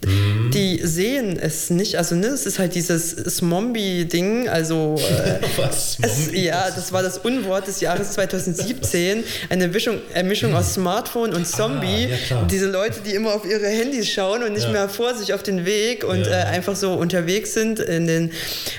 [0.51, 1.97] die sehen es nicht.
[1.97, 4.47] Also, ne, es ist halt dieses Smombi-Ding.
[4.49, 5.97] Also, äh, Was?
[6.01, 9.23] es, ja, das war das Unwort des Jahres 2017.
[9.49, 12.09] Eine Mischung, eine Mischung aus Smartphone und Zombie.
[12.11, 12.47] Ah, ja.
[12.49, 14.71] Diese Leute, die immer auf ihre Handys schauen und nicht Ja.
[14.71, 16.31] mehr vor sich auf den Weg und Ja.
[16.31, 18.31] äh, einfach so unterwegs sind in den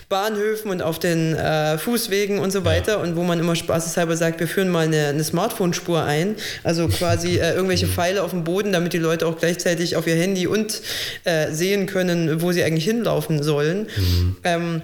[0.08, 3.00] Bahnhöfen und auf den äh, Fußwegen und so weiter.
[3.00, 6.36] Und wo man immer spaßeshalber sagt, wir führen mal eine, eine Smartphone-Spur ein.
[6.62, 7.56] Also quasi äh, Mhm.
[7.56, 10.75] irgendwelche Pfeile auf dem Boden, damit die Leute auch gleichzeitig auf ihr Handy und
[11.24, 13.86] äh, sehen können, wo sie eigentlich hinlaufen sollen.
[13.96, 14.36] Mhm.
[14.44, 14.82] Ähm,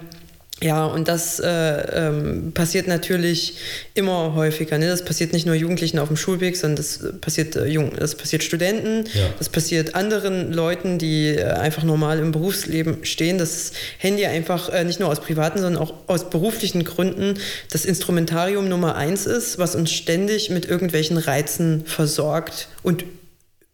[0.63, 3.57] ja, und das äh, ähm, passiert natürlich
[3.95, 4.77] immer häufiger.
[4.77, 4.87] Ne?
[4.87, 8.43] Das passiert nicht nur Jugendlichen auf dem Schulweg, sondern das passiert, äh, Jung, das passiert
[8.43, 9.25] Studenten, Ja.
[9.37, 13.37] das passiert anderen Leuten, die äh, einfach normal im Berufsleben stehen.
[13.37, 17.33] Das Handy einfach äh, nicht nur aus privaten, sondern auch aus beruflichen Gründen
[17.71, 23.03] das Instrumentarium Nummer eins ist, was uns ständig mit irgendwelchen Reizen versorgt und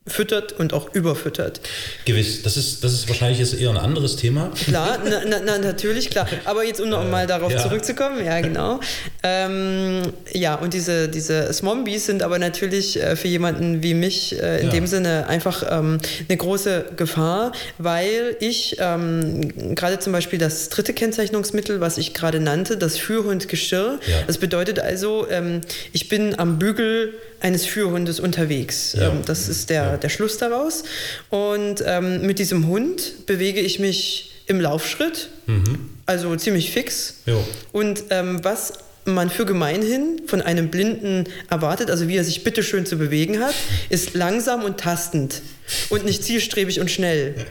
[0.10, 1.62] füttert und auch überfüttert.
[2.06, 4.52] Gewiss, das ist, das ist wahrscheinlich jetzt eher ein anderes Thema.
[4.66, 6.28] Klar, na, na, na, natürlich, klar.
[6.46, 7.60] Aber jetzt, um noch mal darauf ja.
[7.60, 8.80] zurückzukommen, ja, genau.
[9.24, 10.02] Ähm,
[10.34, 14.68] ja, und diese, diese Smombies sind aber natürlich äh, für jemanden wie mich äh, in
[14.68, 14.72] ja.
[14.72, 20.94] dem Sinne einfach ähm, eine große Gefahr, weil ich ähm, gerade zum Beispiel das dritte
[20.94, 24.16] Kennzeichnungsmittel, was ich gerade nannte, das Führhundgeschirr, ja.
[24.28, 28.96] das bedeutet also, ähm, ich bin am Bügel eines Führhundes unterwegs.
[28.96, 29.98] Ähm, das ist der.
[30.04, 30.84] Der Schluss daraus.
[31.30, 35.90] Und ähm, mit diesem Hund bewege ich mich im Laufschritt, mhm.
[36.06, 37.16] also ziemlich fix.
[37.26, 37.46] Jo.
[37.72, 38.74] Und ähm, was
[39.06, 43.54] man für gemeinhin von einem Blinden erwartet, also wie er sich bitteschön zu bewegen hat,
[43.90, 45.42] ist langsam und tastend
[45.90, 47.46] und nicht zielstrebig und schnell,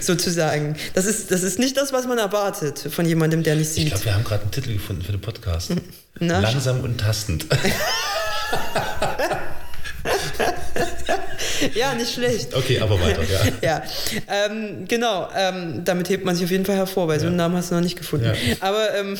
[0.00, 0.76] sozusagen.
[0.94, 3.84] Das ist, das ist nicht das, was man erwartet von jemandem, der nicht sieht.
[3.84, 5.72] Ich glaube, wir haben gerade einen Titel gefunden für den Podcast.
[6.18, 6.40] Na?
[6.40, 7.46] Langsam und tastend.
[11.74, 12.54] ja, nicht schlecht.
[12.54, 13.40] Okay, aber weiter, ja.
[13.62, 13.82] ja,
[14.28, 15.28] ähm, genau.
[15.36, 17.22] Ähm, damit hebt man sich auf jeden Fall hervor, weil ja.
[17.22, 18.26] so einen Namen hast du noch nicht gefunden.
[18.26, 18.56] Ja.
[18.60, 19.16] Aber ähm,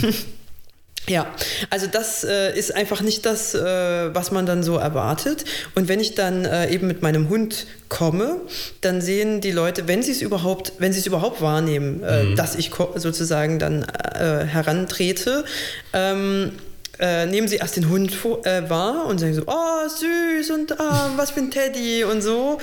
[1.08, 1.26] ja,
[1.70, 5.44] also das äh, ist einfach nicht das, äh, was man dann so erwartet.
[5.74, 8.40] Und wenn ich dann äh, eben mit meinem Hund komme,
[8.80, 12.36] dann sehen die Leute, wenn sie es überhaupt, wenn sie es überhaupt wahrnehmen, äh, mhm.
[12.36, 15.44] dass ich sozusagen dann äh, herantrete,
[15.92, 16.52] ähm,
[16.98, 18.12] äh, nehmen sie erst den Hund
[18.44, 22.58] äh, wahr und sagen so, oh, süß und ah, was für ein Teddy und so.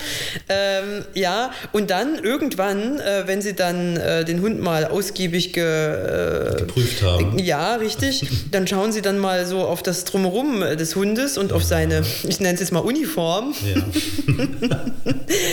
[0.49, 5.63] Ähm, ja, und dann irgendwann, äh, wenn sie dann äh, den Hund mal ausgiebig ge,
[5.63, 7.39] äh, geprüft haben.
[7.39, 8.25] Ja, richtig.
[8.51, 12.39] dann schauen sie dann mal so auf das Drumherum des Hundes und auf seine, ich
[12.39, 13.53] nenne es jetzt mal Uniform.
[13.63, 13.81] Ja.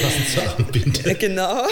[0.03, 1.14] Passend zur Armbinde.
[1.14, 1.62] Genau.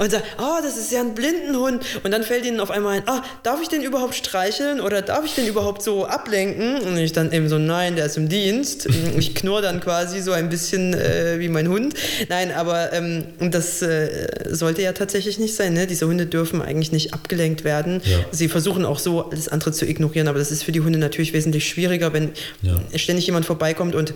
[0.00, 1.84] Und sagen, oh, das ist ja ein Blindenhund.
[2.02, 5.26] Und dann fällt ihnen auf einmal ein, ah, darf ich den überhaupt streicheln oder darf
[5.26, 6.80] ich den überhaupt so ablenken?
[6.80, 8.88] Und ich dann eben so, nein, der ist im Dienst.
[9.18, 11.94] Ich knurr dann quasi so ein bisschen äh, wie mein Hund.
[12.28, 15.74] Nein, aber ähm, das äh, sollte ja tatsächlich nicht sein.
[15.74, 15.86] Ne?
[15.86, 18.00] Diese Hunde dürfen eigentlich nicht abgelenkt werden.
[18.04, 18.18] Ja.
[18.30, 21.34] Sie versuchen auch so alles andere zu ignorieren, aber das ist für die Hunde natürlich
[21.34, 22.30] wesentlich schwieriger, wenn
[22.62, 22.80] ja.
[22.96, 24.14] ständig jemand vorbeikommt und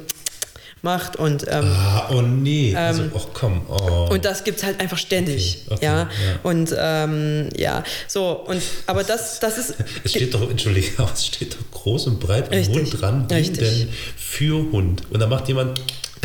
[0.84, 4.08] macht und ähm, ah, oh nee also ähm, oh, komm oh.
[4.10, 5.98] und das gibt es halt einfach ständig okay, okay, ja?
[6.02, 6.08] ja?
[6.42, 11.54] und ähm, ja so und aber das das ist es steht doch entschuldige es steht
[11.54, 15.80] doch groß und breit am Hund dran denn für Hund und da macht jemand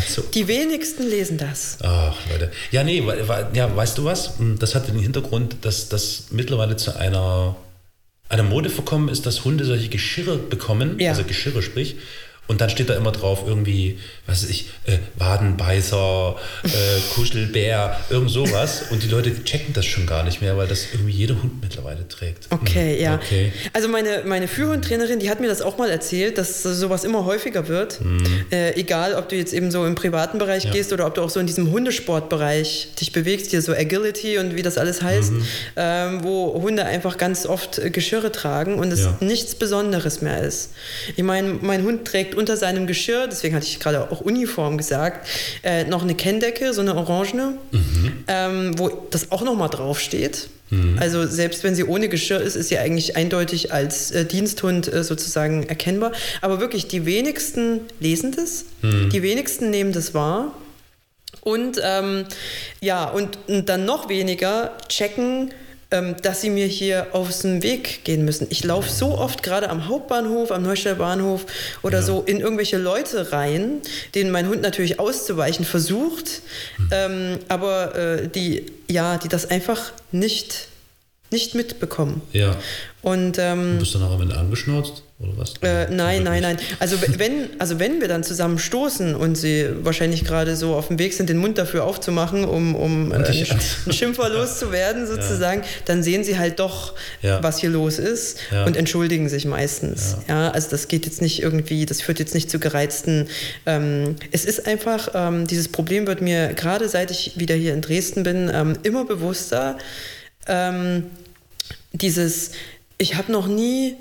[0.07, 0.23] so.
[0.33, 1.77] Die wenigsten lesen das.
[1.83, 2.51] Ach, Leute.
[2.71, 3.03] Ja, nee,
[3.53, 4.39] ja, weißt du was?
[4.39, 7.55] Hm, das hat den Hintergrund, dass das mittlerweile zu einer,
[8.29, 11.11] einer Mode verkommen ist, dass Hunde solche Geschirre bekommen, ja.
[11.11, 11.97] also Geschirre sprich,
[12.49, 16.69] und dann steht da immer drauf irgendwie, was weiß ich, äh, Wadenbeißer, äh,
[17.13, 18.85] Kuschelbär, irgend sowas.
[18.89, 22.07] Und die Leute checken das schon gar nicht mehr, weil das irgendwie jeder Hund mittlerweile
[22.07, 22.47] trägt.
[22.49, 23.03] Okay, mhm.
[23.03, 23.15] ja.
[23.15, 23.53] Okay.
[23.71, 27.67] Also meine, meine Führhundtrainerin, die hat mir das auch mal erzählt, dass sowas immer häufiger
[27.67, 28.01] wird.
[28.01, 28.45] Mhm.
[28.51, 30.71] Äh, egal, ob du jetzt eben so im privaten Bereich ja.
[30.71, 34.55] gehst oder ob du auch so in diesem Hundesportbereich dich bewegst, hier so Agility und
[34.55, 35.45] wie das alles heißt, mhm.
[35.75, 39.15] ähm, wo Hunde einfach ganz oft äh, Geschirre tragen und es ja.
[39.19, 40.71] nichts Besonderes mehr ist.
[41.15, 45.27] Ich meine, mein Hund trägt unter seinem Geschirr, deswegen hatte ich gerade auch Uniform gesagt,
[45.61, 48.23] äh, noch eine Kenndecke, so eine orangene, mhm.
[48.27, 50.47] ähm, wo das auch nochmal draufsteht.
[50.69, 50.97] Mhm.
[50.99, 55.03] Also selbst wenn sie ohne Geschirr ist, ist sie eigentlich eindeutig als äh, Diensthund äh,
[55.03, 56.13] sozusagen erkennbar.
[56.39, 59.09] Aber wirklich, die wenigsten lesen das, mhm.
[59.09, 60.55] die wenigsten nehmen das wahr.
[61.41, 62.25] Und ähm,
[62.79, 65.51] ja, und, und dann noch weniger checken,
[65.91, 68.47] ähm, dass sie mir hier aus dem Weg gehen müssen.
[68.49, 71.45] Ich laufe so oft gerade am Hauptbahnhof, am Neustädter Bahnhof
[71.81, 72.03] oder ja.
[72.03, 73.81] so in irgendwelche Leute rein,
[74.13, 76.41] denen mein Hund natürlich auszuweichen versucht,
[76.75, 76.89] hm.
[76.91, 80.67] ähm, aber äh, die, ja, die das einfach nicht,
[81.31, 82.21] nicht mitbekommen.
[82.33, 82.55] Ja.
[83.01, 85.03] Und ähm, du bist dann auch am Ende angeschnauzt?
[85.21, 85.53] Oder was?
[85.61, 86.57] Äh, nein, nein, nein.
[86.79, 90.97] Also wenn, also wenn wir dann zusammen stoßen und sie wahrscheinlich gerade so auf dem
[90.97, 93.33] Weg sind, den Mund dafür aufzumachen, um, um äh, einen
[93.91, 95.67] Schimpfer loszuwerden sozusagen, ja.
[95.85, 97.43] dann sehen sie halt doch, ja.
[97.43, 98.63] was hier los ist ja.
[98.63, 100.15] und entschuldigen sich meistens.
[100.29, 100.51] Ja.
[100.51, 103.27] also das geht jetzt nicht irgendwie, das führt jetzt nicht zu gereizten.
[103.65, 107.81] Ähm, es ist einfach, ähm, dieses Problem wird mir gerade seit ich wieder hier in
[107.81, 109.77] Dresden bin, ähm, immer bewusster.
[110.47, 111.03] Ähm,
[111.91, 112.51] dieses,
[112.97, 113.95] ich habe noch nie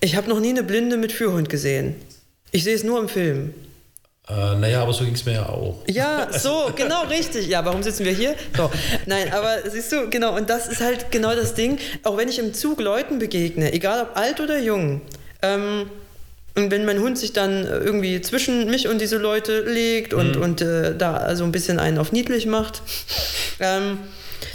[0.00, 1.94] ich habe noch nie eine Blinde mit Führhund gesehen.
[2.52, 3.54] Ich sehe es nur im Film.
[4.28, 5.82] Äh, naja, aber so ging es mir ja auch.
[5.88, 7.48] Ja, so, genau richtig.
[7.48, 8.34] Ja, warum sitzen wir hier?
[8.56, 8.70] So.
[9.06, 11.78] Nein, aber siehst du, genau, und das ist halt genau das Ding.
[12.04, 15.00] Auch wenn ich im Zug Leuten begegne, egal ob alt oder jung,
[15.42, 15.90] ähm,
[16.56, 20.42] und wenn mein Hund sich dann irgendwie zwischen mich und diese Leute legt und, mhm.
[20.42, 22.82] und äh, da so ein bisschen einen auf niedlich macht,
[23.60, 23.98] ähm,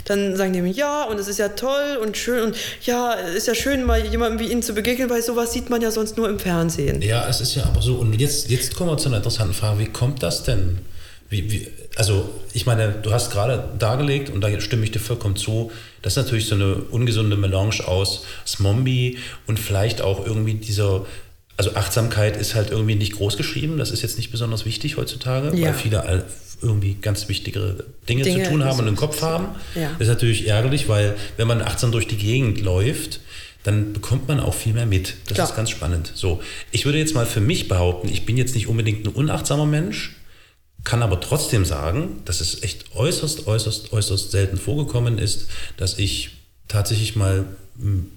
[0.04, 3.34] dann sagen die mir, ja, und es ist ja toll und schön und ja, es
[3.34, 6.16] ist ja schön, mal jemandem wie Ihnen zu begegnen, weil sowas sieht man ja sonst
[6.16, 7.02] nur im Fernsehen.
[7.02, 7.96] Ja, es ist ja aber so.
[7.96, 9.78] Und jetzt, jetzt kommen wir zu einer interessanten Frage.
[9.80, 10.78] Wie kommt das denn?
[11.28, 15.34] Wie, wie, also, ich meine, du hast gerade dargelegt, und da stimme ich dir vollkommen
[15.34, 15.72] zu,
[16.02, 21.04] das ist natürlich so eine ungesunde Melange aus Smombi und vielleicht auch irgendwie dieser
[21.56, 23.78] also Achtsamkeit ist halt irgendwie nicht groß geschrieben.
[23.78, 25.68] Das ist jetzt nicht besonders wichtig heutzutage, ja.
[25.68, 26.24] weil viele
[26.62, 29.48] irgendwie ganz wichtigere Dinge, Dinge zu tun haben und im Kopf haben.
[29.74, 29.90] Ja.
[29.98, 33.20] Das ist natürlich ärgerlich, weil wenn man achtsam durch die Gegend läuft,
[33.62, 35.14] dann bekommt man auch viel mehr mit.
[35.26, 35.48] Das Klar.
[35.48, 36.12] ist ganz spannend.
[36.14, 36.40] So,
[36.70, 40.16] ich würde jetzt mal für mich behaupten, ich bin jetzt nicht unbedingt ein unachtsamer Mensch,
[40.84, 46.30] kann aber trotzdem sagen, dass es echt äußerst, äußerst, äußerst selten vorgekommen ist, dass ich
[46.68, 47.44] tatsächlich mal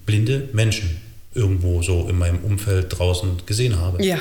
[0.06, 1.02] blinde Menschen
[1.34, 4.04] irgendwo so in meinem Umfeld draußen gesehen habe.
[4.04, 4.20] Ja.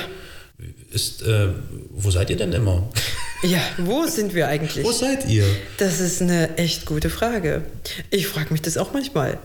[0.91, 1.49] Ist, äh,
[1.91, 2.89] wo seid ihr denn immer?
[3.41, 4.83] Ja, wo sind wir eigentlich?
[4.83, 5.45] Wo seid ihr?
[5.77, 7.63] Das ist eine echt gute Frage.
[8.09, 9.39] Ich frage mich das auch manchmal.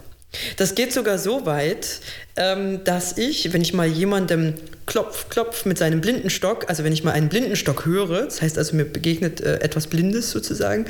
[0.56, 2.00] Das geht sogar so weit,
[2.36, 4.54] ähm, dass ich, wenn ich mal jemandem
[4.86, 8.74] klopf, klopf mit seinem Blindenstock, also wenn ich mal einen Blindenstock höre, das heißt also
[8.76, 10.86] mir begegnet äh, etwas Blindes sozusagen,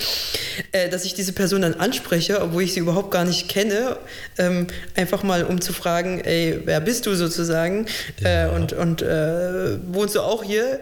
[0.72, 3.98] äh, dass ich diese Person dann anspreche, obwohl ich sie überhaupt gar nicht kenne,
[4.38, 7.86] ähm, einfach mal um zu fragen, ey, wer bist du sozusagen?
[8.22, 8.50] Äh, ja.
[8.50, 10.80] und, und äh, wohnst du auch hier,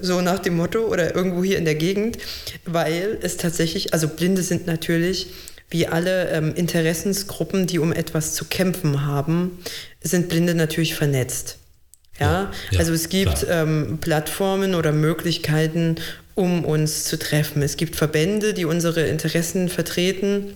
[0.00, 2.18] so nach dem Motto oder irgendwo hier in der Gegend,
[2.64, 5.28] weil es tatsächlich, also Blinde sind natürlich
[5.72, 9.58] wie alle ähm, Interessensgruppen, die um etwas zu kämpfen haben,
[10.00, 11.58] sind Blinde natürlich vernetzt.
[12.20, 15.96] Ja, ja also es gibt ähm, Plattformen oder Möglichkeiten,
[16.34, 17.62] um uns zu treffen.
[17.62, 20.54] Es gibt Verbände, die unsere Interessen vertreten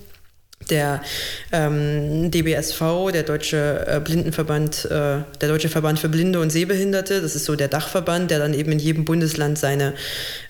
[0.71, 1.03] der
[1.53, 7.37] ähm, DBSV, der Deutsche äh, Blindenverband, äh, der Deutsche Verband für Blinde und Sehbehinderte, das
[7.37, 9.93] ist so der Dachverband, der dann eben in jedem Bundesland seine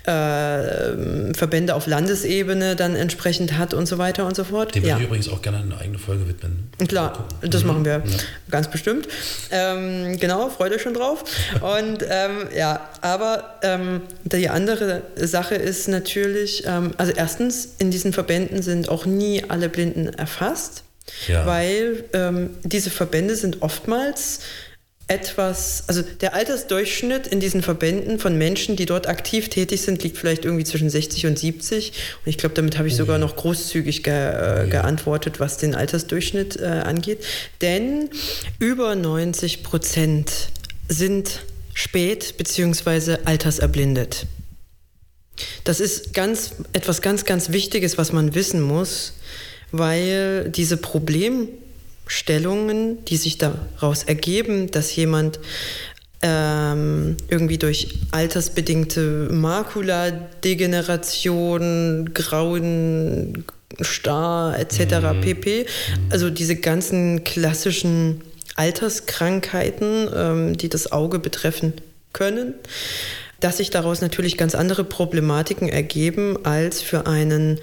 [0.06, 4.74] äh, Verbände auf Landesebene dann entsprechend hat und so weiter und so fort.
[4.74, 6.70] Dem würde ich übrigens auch gerne eine eigene Folge widmen.
[6.86, 7.68] Klar, das mhm.
[7.68, 8.16] machen wir ja.
[8.50, 9.08] ganz bestimmt.
[9.50, 11.24] Ähm, genau, freut euch schon drauf.
[11.60, 18.12] und ähm, ja, aber ähm, die andere Sache ist natürlich, ähm, also erstens, in diesen
[18.12, 20.84] Verbänden sind auch nie alle Blinden erfasst,
[21.26, 21.46] ja.
[21.46, 24.40] weil ähm, diese Verbände sind oftmals
[25.08, 30.18] etwas, also der Altersdurchschnitt in diesen Verbänden von Menschen, die dort aktiv tätig sind, liegt
[30.18, 31.92] vielleicht irgendwie zwischen 60 und 70.
[32.24, 35.76] Und ich glaube, damit habe ich oh sogar noch großzügig ge äh, geantwortet, was den
[35.76, 37.24] Altersdurchschnitt äh, angeht.
[37.60, 38.10] Denn
[38.58, 40.32] über 90 Prozent
[40.88, 41.40] sind
[41.72, 43.18] spät bzw.
[43.24, 44.26] alterserblindet.
[45.62, 49.12] Das ist ganz, etwas ganz, ganz Wichtiges, was man wissen muss,
[49.70, 51.48] weil diese Problem
[52.06, 55.40] Stellungen, die sich daraus ergeben, dass jemand
[56.22, 63.44] ähm, irgendwie durch altersbedingte Makuladegeneration, Grauen,
[63.82, 65.12] Star etc.
[65.12, 65.20] Mhm.
[65.20, 65.66] pp.
[66.10, 68.22] Also diese ganzen klassischen
[68.54, 71.72] Alterskrankheiten, ähm, die das Auge betreffen
[72.12, 72.54] können,
[73.40, 77.60] dass sich daraus natürlich ganz andere Problematiken ergeben als für einen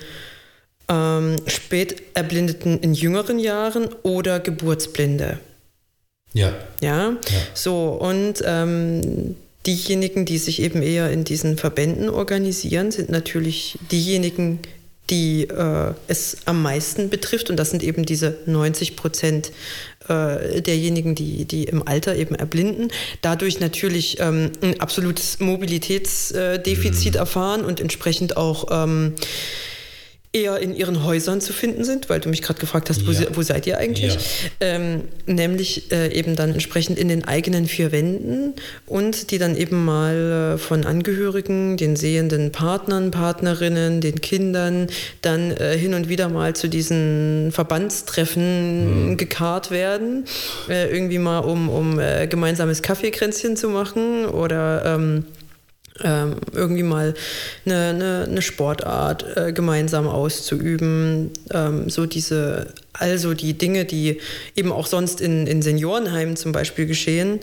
[0.93, 5.39] ähm, Späterblindeten in jüngeren Jahren oder Geburtsblinde.
[6.33, 6.53] Ja.
[6.81, 7.17] Ja, ja.
[7.53, 14.59] so und ähm, diejenigen, die sich eben eher in diesen Verbänden organisieren, sind natürlich diejenigen,
[15.09, 17.49] die äh, es am meisten betrifft.
[17.49, 19.51] Und das sind eben diese 90 Prozent
[20.07, 22.89] äh, derjenigen, die, die im Alter eben erblinden.
[23.21, 27.19] Dadurch natürlich ähm, ein absolutes Mobilitätsdefizit mhm.
[27.19, 29.13] erfahren und entsprechend auch ähm,
[30.33, 33.27] eher in ihren Häusern zu finden sind, weil du mich gerade gefragt hast, wo, ja.
[33.33, 34.15] wo, seid ihr eigentlich?
[34.15, 34.19] Ja.
[34.61, 38.55] Ähm, nämlich äh, eben dann entsprechend in den eigenen vier Wänden
[38.87, 44.87] und die dann eben mal äh, von Angehörigen, den sehenden Partnern, Partnerinnen, den Kindern
[45.21, 49.17] dann äh, hin und wieder mal zu diesen Verbandstreffen mhm.
[49.17, 50.25] gekarrt werden,
[50.67, 55.25] äh, irgendwie mal um, um äh, gemeinsames Kaffeekränzchen zu machen oder ähm,
[56.01, 57.13] ähm, irgendwie mal
[57.65, 61.31] eine, eine, eine Sportart äh, gemeinsam auszuüben.
[61.51, 64.19] Ähm, so diese, also die Dinge, die
[64.55, 67.39] eben auch sonst in, in Seniorenheimen zum Beispiel geschehen,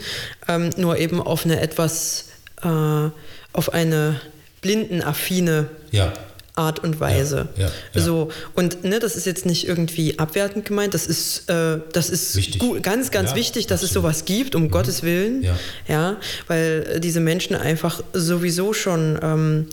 [0.49, 2.27] ähm, nur eben auf eine etwas,
[2.63, 3.11] äh,
[3.53, 4.21] auf eine
[4.63, 6.13] blindenaffine ja.
[6.55, 7.49] Art und Weise.
[7.57, 8.01] Ja, ja, ja.
[8.01, 12.59] So, und ne, das ist jetzt nicht irgendwie abwertend gemeint, das ist, äh, das ist
[12.59, 13.91] gut, ganz, ganz wichtig, dass absolut.
[13.91, 14.71] es sowas gibt, um mhm.
[14.71, 15.45] Gottes Willen.
[15.87, 16.17] Ja.
[16.47, 19.67] weil äh, diese Menschen einfach sowieso schon ähm,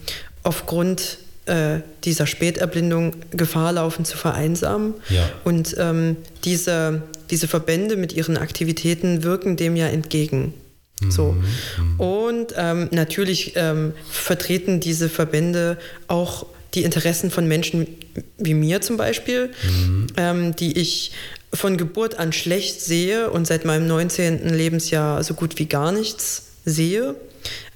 [0.44, 4.94] aufgrund äh, dieser Späterblindung Gefahr laufen zu vereinsamen.
[5.44, 10.54] Und ähm, diese, diese Verbände mit ihren Aktivitäten wirken dem ja entgegen.
[11.10, 11.34] So.
[11.34, 11.46] Mhm.
[11.78, 12.00] mhm.
[12.00, 16.48] Und ähm, natürlich ähm, vertreten diese Verbände auch
[16.78, 17.88] die Interessen von Menschen
[18.38, 20.08] wie mir zum Beispiel, mhm.
[20.16, 21.12] ähm, die ich
[21.52, 24.54] von Geburt an schlecht sehe und seit meinem 19.
[24.54, 27.16] Lebensjahr so gut wie gar nichts sehe.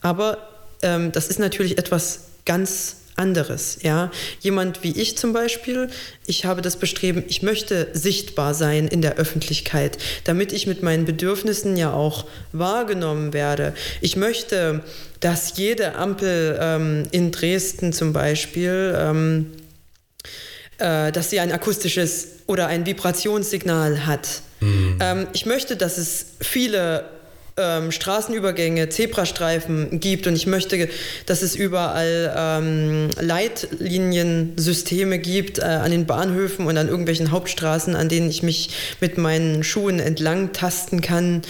[0.01, 0.37] Aber
[0.83, 3.79] ähm, das ist natürlich etwas ganz anderes.
[3.81, 4.11] Ja?
[4.39, 5.89] Jemand wie ich zum Beispiel,
[6.25, 11.05] ich habe das Bestreben, ich möchte sichtbar sein in der Öffentlichkeit, damit ich mit meinen
[11.05, 13.73] Bedürfnissen ja auch wahrgenommen werde.
[14.01, 14.83] Ich möchte,
[15.19, 19.51] dass jede Ampel ähm, in Dresden zum Beispiel, ähm,
[20.77, 24.41] äh, dass sie ein akustisches oder ein Vibrationssignal hat.
[24.59, 24.97] Mhm.
[24.99, 27.05] Ähm, ich möchte, dass es viele
[27.61, 30.89] ähm, Straßenübergänge, Zebrastreifen gibt und ich möchte,
[31.25, 38.09] dass es überall ähm, Leitliniensysteme gibt äh, an den Bahnhöfen und an irgendwelchen Hauptstraßen, an
[38.09, 41.41] denen ich mich mit meinen Schuhen entlang tasten kann,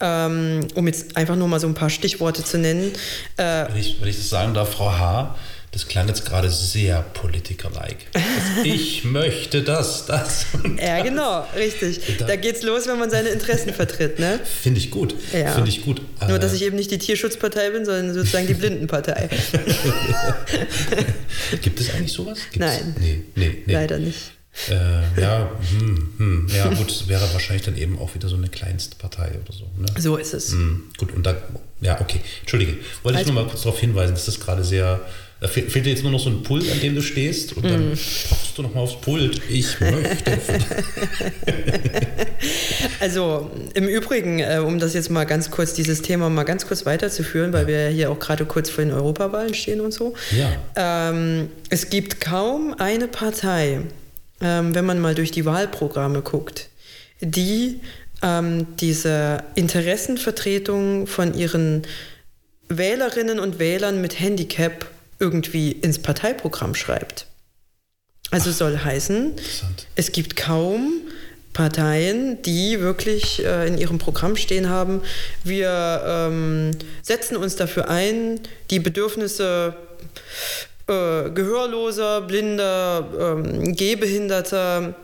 [0.00, 2.92] ähm, um jetzt einfach nur mal so ein paar Stichworte zu nennen.
[3.36, 5.34] Äh, wenn, ich, wenn ich das sagen darf, Frau H.,
[5.72, 7.98] das klang jetzt gerade sehr Politiker-like.
[8.64, 10.46] Ich möchte das, das.
[10.82, 12.00] ja, genau, richtig.
[12.18, 14.40] Da, da geht's los, wenn man seine Interessen vertritt, ne?
[14.62, 15.14] Finde ich gut.
[15.32, 15.52] Ja.
[15.52, 16.02] Finde ich gut.
[16.26, 19.28] Nur, dass äh, ich eben nicht die Tierschutzpartei bin, sondern sozusagen die Blindenpartei.
[21.62, 22.38] Gibt es eigentlich sowas?
[22.50, 22.66] Gibt's?
[22.66, 22.96] Nein.
[22.98, 23.72] Nee, nee, nee.
[23.72, 24.32] Leider nicht.
[24.68, 28.48] Äh, ja, hm, hm, ja, gut, es wäre wahrscheinlich dann eben auch wieder so eine
[28.48, 29.70] Kleinstpartei oder so.
[29.78, 29.86] Ne?
[29.96, 30.50] So ist es.
[30.50, 31.36] Hm, gut, und dann,
[31.80, 32.76] ja, okay, Entschuldige.
[33.04, 35.00] Wollte also, ich nur mal kurz darauf hinweisen, dass das gerade sehr
[35.40, 37.92] da fehlt dir jetzt nur noch so ein Pult, an dem du stehst und dann
[37.92, 37.98] mm.
[38.28, 39.40] pochst du nochmal aufs Pult.
[39.48, 40.38] Ich möchte.
[43.00, 46.84] also im Übrigen, äh, um das jetzt mal ganz kurz, dieses Thema mal ganz kurz
[46.84, 47.68] weiterzuführen, weil ja.
[47.68, 50.12] wir hier auch gerade kurz vor den Europawahlen stehen und so.
[50.36, 51.10] Ja.
[51.10, 53.80] Ähm, es gibt kaum eine Partei,
[54.42, 56.68] ähm, wenn man mal durch die Wahlprogramme guckt,
[57.22, 57.80] die
[58.22, 61.84] ähm, diese Interessenvertretung von ihren
[62.68, 64.89] Wählerinnen und Wählern mit Handicap
[65.20, 67.26] irgendwie ins Parteiprogramm schreibt.
[68.30, 69.34] Also soll heißen,
[69.96, 70.92] es gibt kaum
[71.52, 75.02] Parteien, die wirklich äh, in ihrem Programm stehen haben,
[75.42, 76.70] wir ähm,
[77.02, 78.40] setzen uns dafür ein,
[78.70, 79.74] die Bedürfnisse
[80.86, 84.94] äh, Gehörloser, Blinder, ähm, Gehbehinderter,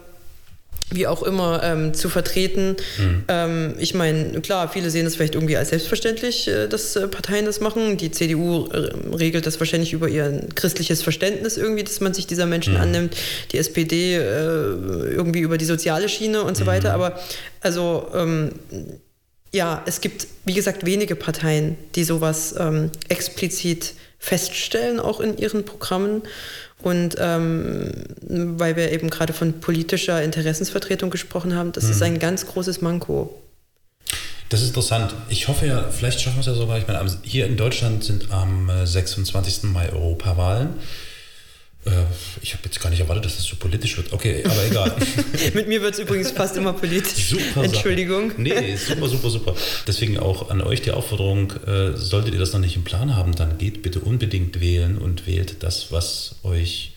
[0.91, 2.77] wie auch immer ähm, zu vertreten.
[2.99, 3.25] Mhm.
[3.29, 7.45] Ähm, ich meine, klar, viele sehen das vielleicht irgendwie als selbstverständlich, äh, dass äh, Parteien
[7.45, 7.97] das machen.
[7.97, 12.47] Die CDU äh, regelt das wahrscheinlich über ihr christliches Verständnis irgendwie, dass man sich dieser
[12.47, 12.81] Menschen mhm.
[12.81, 13.17] annimmt.
[13.51, 16.69] Die SPD äh, irgendwie über die soziale Schiene und so mhm.
[16.69, 16.95] weiter.
[16.95, 17.19] Aber
[17.61, 18.53] also ähm,
[19.53, 25.65] ja, es gibt, wie gesagt, wenige Parteien, die sowas ähm, explizit feststellen, auch in ihren
[25.65, 26.23] Programmen.
[26.83, 31.91] Und ähm, weil wir eben gerade von politischer Interessensvertretung gesprochen haben, das mhm.
[31.91, 33.43] ist ein ganz großes Manko.
[34.49, 35.15] Das ist interessant.
[35.29, 36.79] Ich hoffe ja, vielleicht schaffen wir es ja sogar.
[36.79, 39.65] Ich meine, hier in Deutschland sind am 26.
[39.65, 40.75] Äh, Mai Europawahlen.
[41.87, 42.05] Äh,
[42.43, 44.13] ich habe jetzt gar nicht erwartet, dass das so politisch wird.
[44.13, 44.97] Okay, aber egal.
[45.55, 47.31] Mit mir wird es übrigens fast immer politisch.
[47.31, 47.65] Super.
[47.65, 48.31] Entschuldigung.
[48.31, 48.43] Sache.
[48.43, 49.55] Nee, super, super, super.
[49.87, 53.35] Deswegen auch an euch die Aufforderung, äh, solltet ihr das noch nicht im Plan haben,
[53.35, 56.95] dann geht bitte unbedingt wählen und wählt das, was euch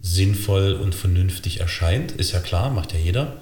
[0.00, 2.12] sinnvoll und vernünftig erscheint.
[2.12, 3.36] Ist ja klar, macht ja jeder.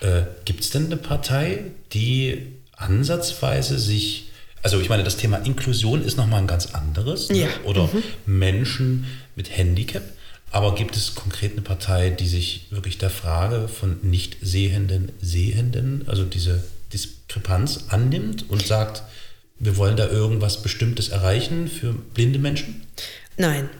[0.00, 2.46] Äh, Gibt es denn eine Partei, die
[2.76, 4.31] ansatzweise sich
[4.62, 7.28] also ich meine, das Thema Inklusion ist nochmal ein ganz anderes.
[7.30, 7.42] Ne?
[7.42, 7.48] Ja.
[7.64, 8.02] Oder mhm.
[8.26, 10.02] Menschen mit Handicap.
[10.50, 16.04] Aber gibt es konkret eine Partei, die sich wirklich der Frage von nicht sehenden Sehenden,
[16.06, 19.02] also diese Diskrepanz annimmt und sagt,
[19.58, 22.82] wir wollen da irgendwas Bestimmtes erreichen für blinde Menschen?
[23.38, 23.70] Nein.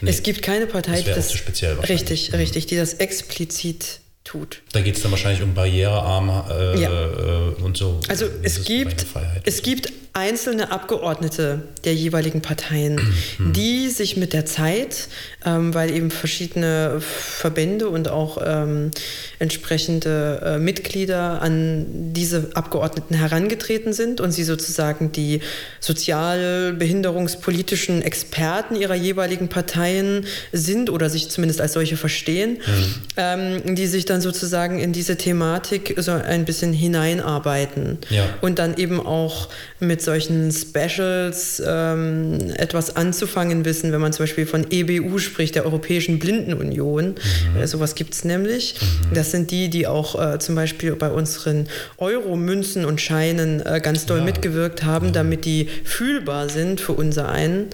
[0.00, 0.10] Nee.
[0.10, 2.36] Es gibt keine Partei, das die das speziell richtig, mhm.
[2.36, 4.62] richtig, die das explizit tut.
[4.72, 6.90] Da geht es dann wahrscheinlich um Barrierearme äh, ja.
[6.90, 8.00] äh, und so.
[8.08, 9.06] Also es gibt,
[9.44, 13.00] es gibt einzelne Abgeordnete der jeweiligen Parteien,
[13.38, 13.52] mhm.
[13.52, 15.06] die sich mit der Zeit,
[15.46, 18.90] ähm, weil eben verschiedene Verbände und auch ähm,
[19.38, 25.42] entsprechende äh, Mitglieder an diese Abgeordneten herangetreten sind und sie sozusagen die
[25.78, 32.94] sozial-behinderungspolitischen Experten ihrer jeweiligen Parteien sind oder sich zumindest als solche verstehen, mhm.
[33.16, 38.24] ähm, die sich dann sozusagen in diese Thematik so ein bisschen hineinarbeiten ja.
[38.40, 39.48] und dann eben auch
[39.78, 45.64] mit solchen Specials ähm, etwas anzufangen wissen, wenn man zum Beispiel von EBU spricht, der
[45.64, 47.14] Europäischen Blindenunion.
[47.54, 47.60] Mhm.
[47.60, 48.74] Äh, sowas gibt es nämlich.
[48.80, 49.14] Mhm.
[49.14, 54.06] Das sind die, die auch äh, zum Beispiel bei unseren Euro-Münzen und Scheinen äh, ganz
[54.06, 54.24] doll ja.
[54.24, 55.12] mitgewirkt haben, mhm.
[55.12, 57.66] damit die fühlbar sind für unser einen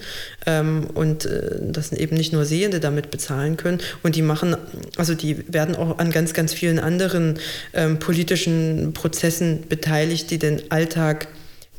[0.47, 3.79] ähm, und äh, dass eben nicht nur Sehende damit bezahlen können.
[4.01, 4.55] Und die machen,
[4.95, 7.39] also die werden auch an ganz, ganz vielen anderen
[7.73, 11.27] ähm, politischen Prozessen beteiligt, die den Alltag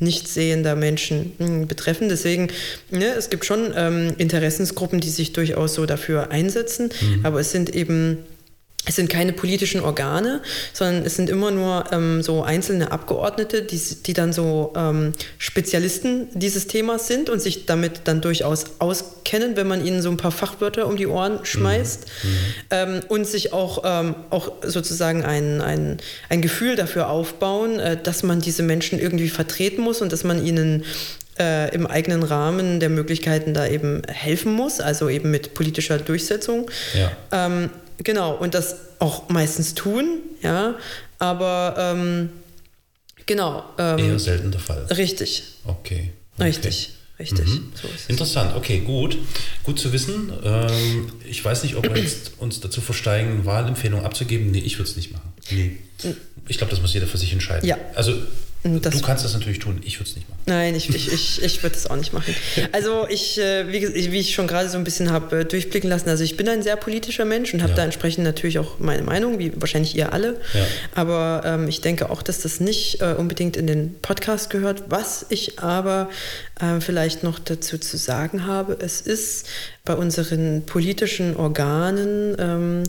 [0.00, 2.08] nicht sehender Menschen mh, betreffen.
[2.08, 2.48] Deswegen,
[2.90, 7.20] ne, es gibt schon ähm, Interessensgruppen, die sich durchaus so dafür einsetzen, mhm.
[7.24, 8.18] aber es sind eben
[8.86, 10.40] es sind keine politischen Organe,
[10.72, 16.28] sondern es sind immer nur ähm, so einzelne Abgeordnete, die, die dann so ähm, Spezialisten
[16.32, 20.30] dieses Themas sind und sich damit dann durchaus auskennen, wenn man ihnen so ein paar
[20.30, 22.28] Fachwörter um die Ohren schmeißt mhm.
[22.30, 22.34] mhm.
[22.70, 25.98] ähm, und sich auch, ähm, auch sozusagen ein, ein,
[26.30, 30.44] ein Gefühl dafür aufbauen, äh, dass man diese Menschen irgendwie vertreten muss und dass man
[30.44, 30.84] ihnen
[31.38, 36.70] äh, im eigenen Rahmen der Möglichkeiten da eben helfen muss, also eben mit politischer Durchsetzung.
[36.94, 37.70] Ja.
[37.98, 40.76] Genau, und das auch meistens tun, ja,
[41.18, 42.30] aber ähm,
[43.26, 43.64] genau.
[43.78, 44.84] Ähm, Eher selten der Fall.
[44.86, 45.42] Richtig.
[45.64, 46.12] Okay.
[46.36, 46.44] okay.
[46.44, 46.92] Richtig.
[47.18, 47.46] Richtig.
[47.46, 47.72] Mhm.
[47.74, 49.18] So Interessant, okay, gut.
[49.64, 50.32] Gut zu wissen.
[50.44, 54.52] Ähm, ich weiß nicht, ob wir jetzt uns dazu versteigen, Wahlempfehlungen abzugeben.
[54.52, 55.32] Nee, ich würde es nicht machen.
[55.50, 55.78] Nee.
[56.46, 57.66] Ich glaube, das muss jeder für sich entscheiden.
[57.66, 57.76] Ja.
[57.96, 58.14] Also
[58.64, 60.40] das du kannst das natürlich tun, ich würde es nicht machen.
[60.46, 62.34] Nein, ich, ich, ich, ich würde es auch nicht machen.
[62.72, 66.08] Also ich, äh, wie, wie ich schon gerade so ein bisschen habe äh, durchblicken lassen,
[66.08, 67.76] also ich bin ein sehr politischer Mensch und habe ja.
[67.76, 70.40] da entsprechend natürlich auch meine Meinung, wie wahrscheinlich ihr alle.
[70.54, 70.66] Ja.
[70.94, 74.84] Aber ähm, ich denke auch, dass das nicht äh, unbedingt in den Podcast gehört.
[74.88, 76.10] Was ich aber
[76.60, 79.46] äh, vielleicht noch dazu zu sagen habe, es ist
[79.84, 82.82] bei unseren politischen Organen ähm,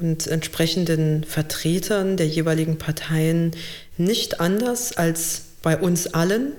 [0.00, 3.52] und entsprechenden Vertretern der jeweiligen Parteien
[3.96, 6.52] nicht anders als bei uns allen,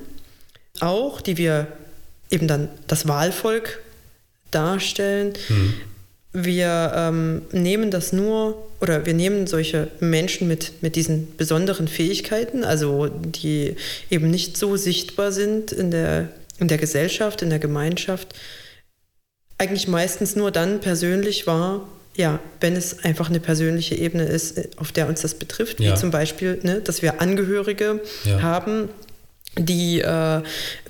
[0.79, 1.67] auch die wir
[2.29, 3.79] eben dann das Wahlvolk
[4.51, 5.33] darstellen.
[5.49, 5.73] Mhm.
[6.35, 12.63] Wir ähm, nehmen das nur oder wir nehmen solche Menschen mit, mit diesen besonderen Fähigkeiten,
[12.63, 13.75] also die
[14.09, 18.33] eben nicht so sichtbar sind in der, in der Gesellschaft, in der Gemeinschaft,
[19.59, 24.91] eigentlich meistens nur dann persönlich wahr, ja, wenn es einfach eine persönliche Ebene ist, auf
[24.91, 25.91] der uns das betrifft, ja.
[25.91, 28.41] wie zum Beispiel, ne, dass wir Angehörige ja.
[28.41, 28.89] haben,
[29.57, 30.41] die äh,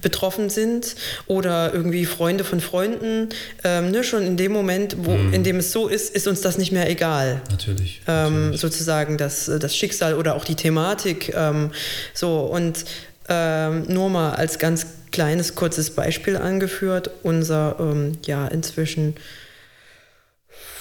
[0.02, 0.96] betroffen sind
[1.28, 3.30] oder irgendwie Freunde von Freunden.
[3.64, 5.34] Ähm, ne, schon in dem Moment, wo, mhm.
[5.34, 7.42] in dem es so ist, ist uns das nicht mehr egal.
[7.52, 8.02] Natürlich.
[8.08, 8.62] Ähm, natürlich.
[8.62, 11.34] Sozusagen das, das Schicksal oder auch die Thematik.
[11.36, 11.72] Ähm,
[12.14, 12.86] so und
[13.28, 19.16] ähm, nur mal als ganz kleines, kurzes Beispiel angeführt, unser ähm, ja inzwischen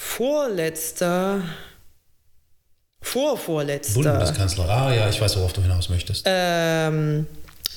[0.03, 1.41] vorletzter,
[3.01, 3.93] vorvorletzter.
[3.93, 6.23] Bundeskanzler, ah ja, ich weiß, worauf du hinaus möchtest.
[6.25, 7.25] Ähm,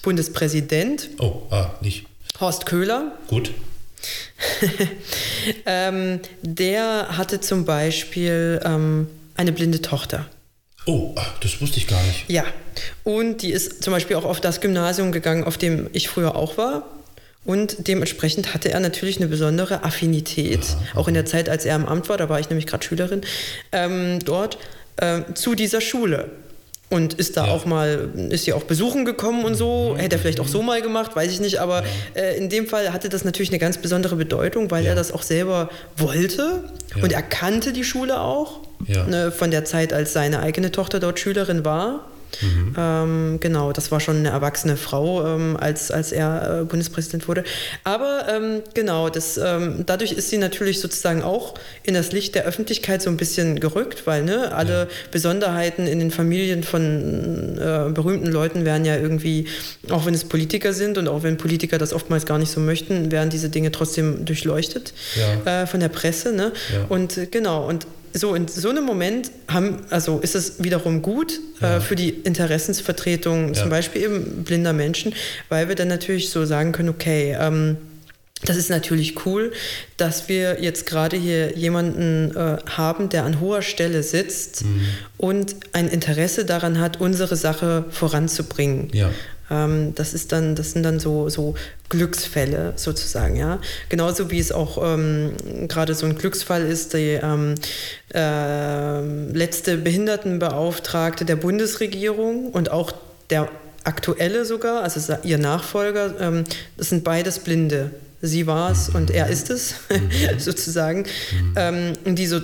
[0.03, 1.09] Bundespräsident.
[1.19, 2.07] Oh, ah, nicht.
[2.39, 3.13] Horst Köhler.
[3.29, 3.53] Gut.
[5.67, 10.27] ähm, der hatte zum Beispiel ähm, eine blinde Tochter.
[10.85, 12.29] Oh, ach, das wusste ich gar nicht.
[12.29, 12.45] Ja,
[13.03, 16.59] und die ist zum Beispiel auch auf das Gymnasium gegangen, auf dem ich früher auch
[16.59, 16.85] war.
[17.47, 21.87] Und dementsprechend hatte er natürlich eine besondere Affinität, auch in der Zeit, als er im
[21.87, 23.23] Amt war, da war ich nämlich gerade Schülerin,
[23.71, 24.59] ähm, dort
[24.97, 26.31] äh, zu dieser Schule.
[26.89, 27.53] Und ist da ja.
[27.53, 29.99] auch mal, ist sie auch besuchen gekommen und so, mhm.
[29.99, 31.83] hätte er vielleicht auch so mal gemacht, weiß ich nicht, aber
[32.15, 32.23] ja.
[32.23, 34.91] äh, in dem Fall hatte das natürlich eine ganz besondere Bedeutung, weil ja.
[34.91, 36.65] er das auch selber wollte
[37.03, 41.19] und er kannte die Schule auch ne, von der Zeit, als seine eigene Tochter dort
[41.19, 42.07] Schülerin war.
[42.41, 42.75] Mhm.
[42.77, 47.45] Ähm, genau, das war schon eine erwachsene Frau, ähm, als, als er äh, Bundespräsident wurde.
[47.85, 52.45] Aber ähm, genau, das, ähm, dadurch ist sie natürlich sozusagen auch in das Licht der
[52.45, 54.87] Öffentlichkeit so ein bisschen gerückt, weil ne, alle ja.
[55.11, 59.47] Besonderheiten in den Familien von äh, berühmten Leuten werden ja irgendwie,
[59.91, 63.11] auch wenn es Politiker sind und auch wenn Politiker das oftmals gar nicht so möchten,
[63.11, 64.93] werden diese Dinge trotzdem durchleuchtet
[65.45, 65.63] ja.
[65.63, 66.33] äh, von der Presse.
[66.33, 66.53] Ne?
[66.73, 66.85] Ja.
[66.89, 67.87] Und äh, genau, und
[68.17, 71.77] so in so einem Moment haben, also ist es wiederum gut äh, ja.
[71.77, 73.55] äh, für die Interessensvertretung, ja.
[73.55, 75.15] zum Beispiel eben blinder Menschen,
[75.49, 77.77] weil wir dann natürlich so sagen können, okay, ähm,
[78.45, 79.53] das ist natürlich cool,
[79.97, 84.87] dass wir jetzt gerade hier jemanden äh, haben, der an hoher Stelle sitzt mhm.
[85.17, 88.91] und ein Interesse daran hat, unsere Sache voranzubringen.
[88.93, 89.11] Ja.
[89.51, 91.55] Ähm, das ist dann, das sind dann so, so
[91.89, 93.61] Glücksfälle sozusagen, ja.
[93.89, 95.33] Genauso wie es auch ähm,
[95.69, 97.55] gerade so ein Glücksfall ist, die ähm,
[98.15, 99.01] äh,
[99.33, 102.93] letzte Behindertenbeauftragte der Bundesregierung und auch
[103.31, 103.49] der
[103.85, 106.45] aktuelle sogar, also ihr Nachfolger, ähm,
[106.77, 107.91] das sind beides Blinde.
[108.23, 110.39] Sie war es und er ist es, mhm.
[110.39, 111.05] sozusagen.
[111.55, 111.55] Mhm.
[112.05, 112.41] Ähm, die so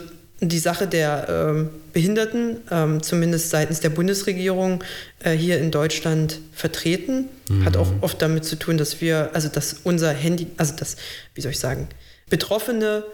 [0.48, 4.82] die Sache der ähm, Behinderten, ähm, zumindest seitens der Bundesregierung,
[5.22, 7.28] äh, hier in Deutschland vertreten.
[7.48, 7.64] Mhm.
[7.64, 10.96] Hat auch oft damit zu tun, dass wir, also dass unser Handy, also dass,
[11.34, 11.88] wie soll ich sagen,
[12.28, 13.04] Betroffene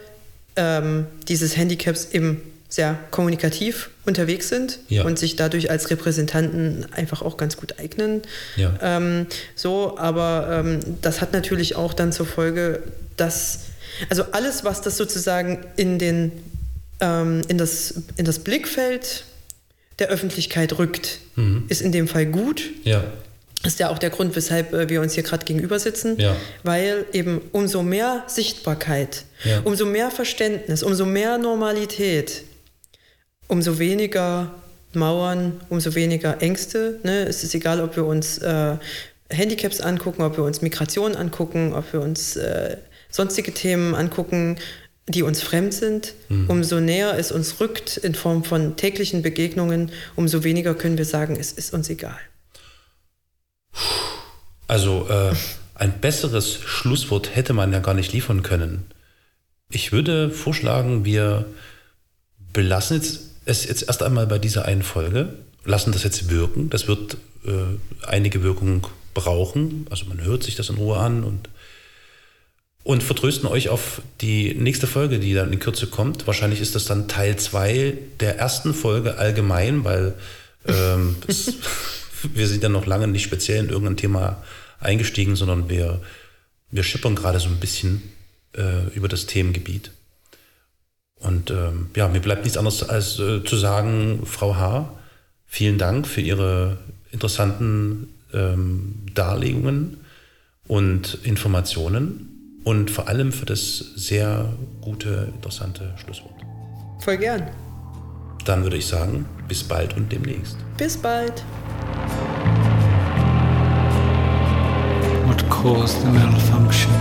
[0.57, 5.05] ähm, dieses Handicaps eben sehr kommunikativ unterwegs sind ja.
[5.05, 8.23] und sich dadurch als Repräsentanten einfach auch ganz gut eignen.
[8.57, 8.75] Ja.
[8.83, 12.83] Ähm, so, aber ähm, das hat natürlich auch dann zur Folge,
[13.17, 13.61] dass
[14.11, 16.33] also alles, was das sozusagen in den
[17.01, 19.25] ähm, in, das, in das Blickfeld
[19.99, 21.65] der Öffentlichkeit rückt, mhm.
[21.69, 22.63] ist in dem Fall gut.
[22.85, 23.05] Ja.
[23.65, 26.37] ist ja auch der Grund, weshalb äh, wir uns hier gerade gegenüber sitzen, Ja.
[26.63, 29.61] weil eben umso mehr Sichtbarkeit, Ja.
[29.65, 32.45] umso mehr Verständnis, umso mehr Normalität,
[33.49, 34.55] umso weniger
[34.95, 37.01] Mauern, umso weniger Ängste.
[37.03, 37.25] Ne?
[37.27, 38.77] Es ist egal, ob wir uns äh,
[39.31, 42.77] Handicaps angucken, ob wir uns Migration angucken, ob wir uns äh,
[43.11, 44.57] sonstige Themen angucken,
[45.09, 46.15] die uns fremd sind.
[46.49, 51.37] Umso näher es uns rückt in Form von täglichen Begegnungen, umso weniger können wir sagen,
[51.39, 52.19] es ist uns egal.
[54.67, 55.33] Also äh,
[55.75, 58.85] ein besseres Schlusswort hätte man ja gar nicht liefern können.
[59.71, 61.47] Ich würde vorschlagen, wir
[62.53, 65.35] belassen jetzt, es jetzt erst einmal bei dieser einen Folge,
[65.65, 66.71] lassen das jetzt wirken.
[66.71, 69.87] Das wird äh, einige Wirkung brauchen.
[69.91, 71.49] Also man hört sich das in Ruhe an und,
[72.89, 76.27] und vertrösten euch auf die nächste Folge, die dann in Kürze kommt.
[76.27, 80.15] Wahrscheinlich ist das dann Teil 2 der ersten Folge allgemein, weil
[80.67, 81.53] ähm, es,
[82.33, 84.43] wir sind ja noch lange nicht speziell in irgendein Thema
[84.81, 86.01] eingestiegen, sondern wir,
[86.71, 88.11] wir schippern gerade so ein bisschen
[88.57, 89.91] äh, über das Themengebiet.
[91.17, 94.99] Und ähm, ja, mir bleibt nichts anderes als äh, zu sagen, Frau H.,
[95.47, 96.79] vielen Dank für Ihre
[97.13, 99.99] interessanten ähm, Darlegungen
[100.67, 102.28] und Informationen
[102.65, 106.35] und vor allem für das sehr gute, interessante Schlusswort.
[107.01, 107.49] Voll gern.
[108.45, 110.57] Dann würde ich sagen, bis bald und demnächst.
[110.77, 111.45] Bis bald.
[115.27, 116.93] What caused the malfunction?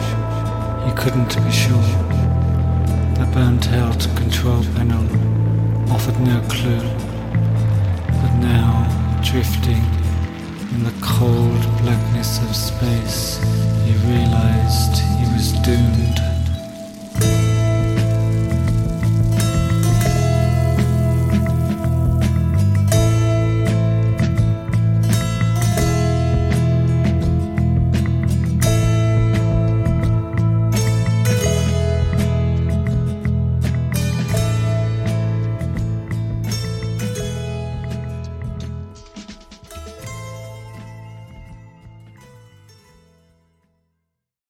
[0.86, 1.84] He couldn't be sure.
[3.16, 5.04] The burnt out control panel
[5.92, 6.84] offered no clue.
[8.22, 8.88] But now,
[9.24, 9.84] drifting
[10.76, 13.40] in the cold blackness of space,
[13.86, 16.37] he realized he was doomed.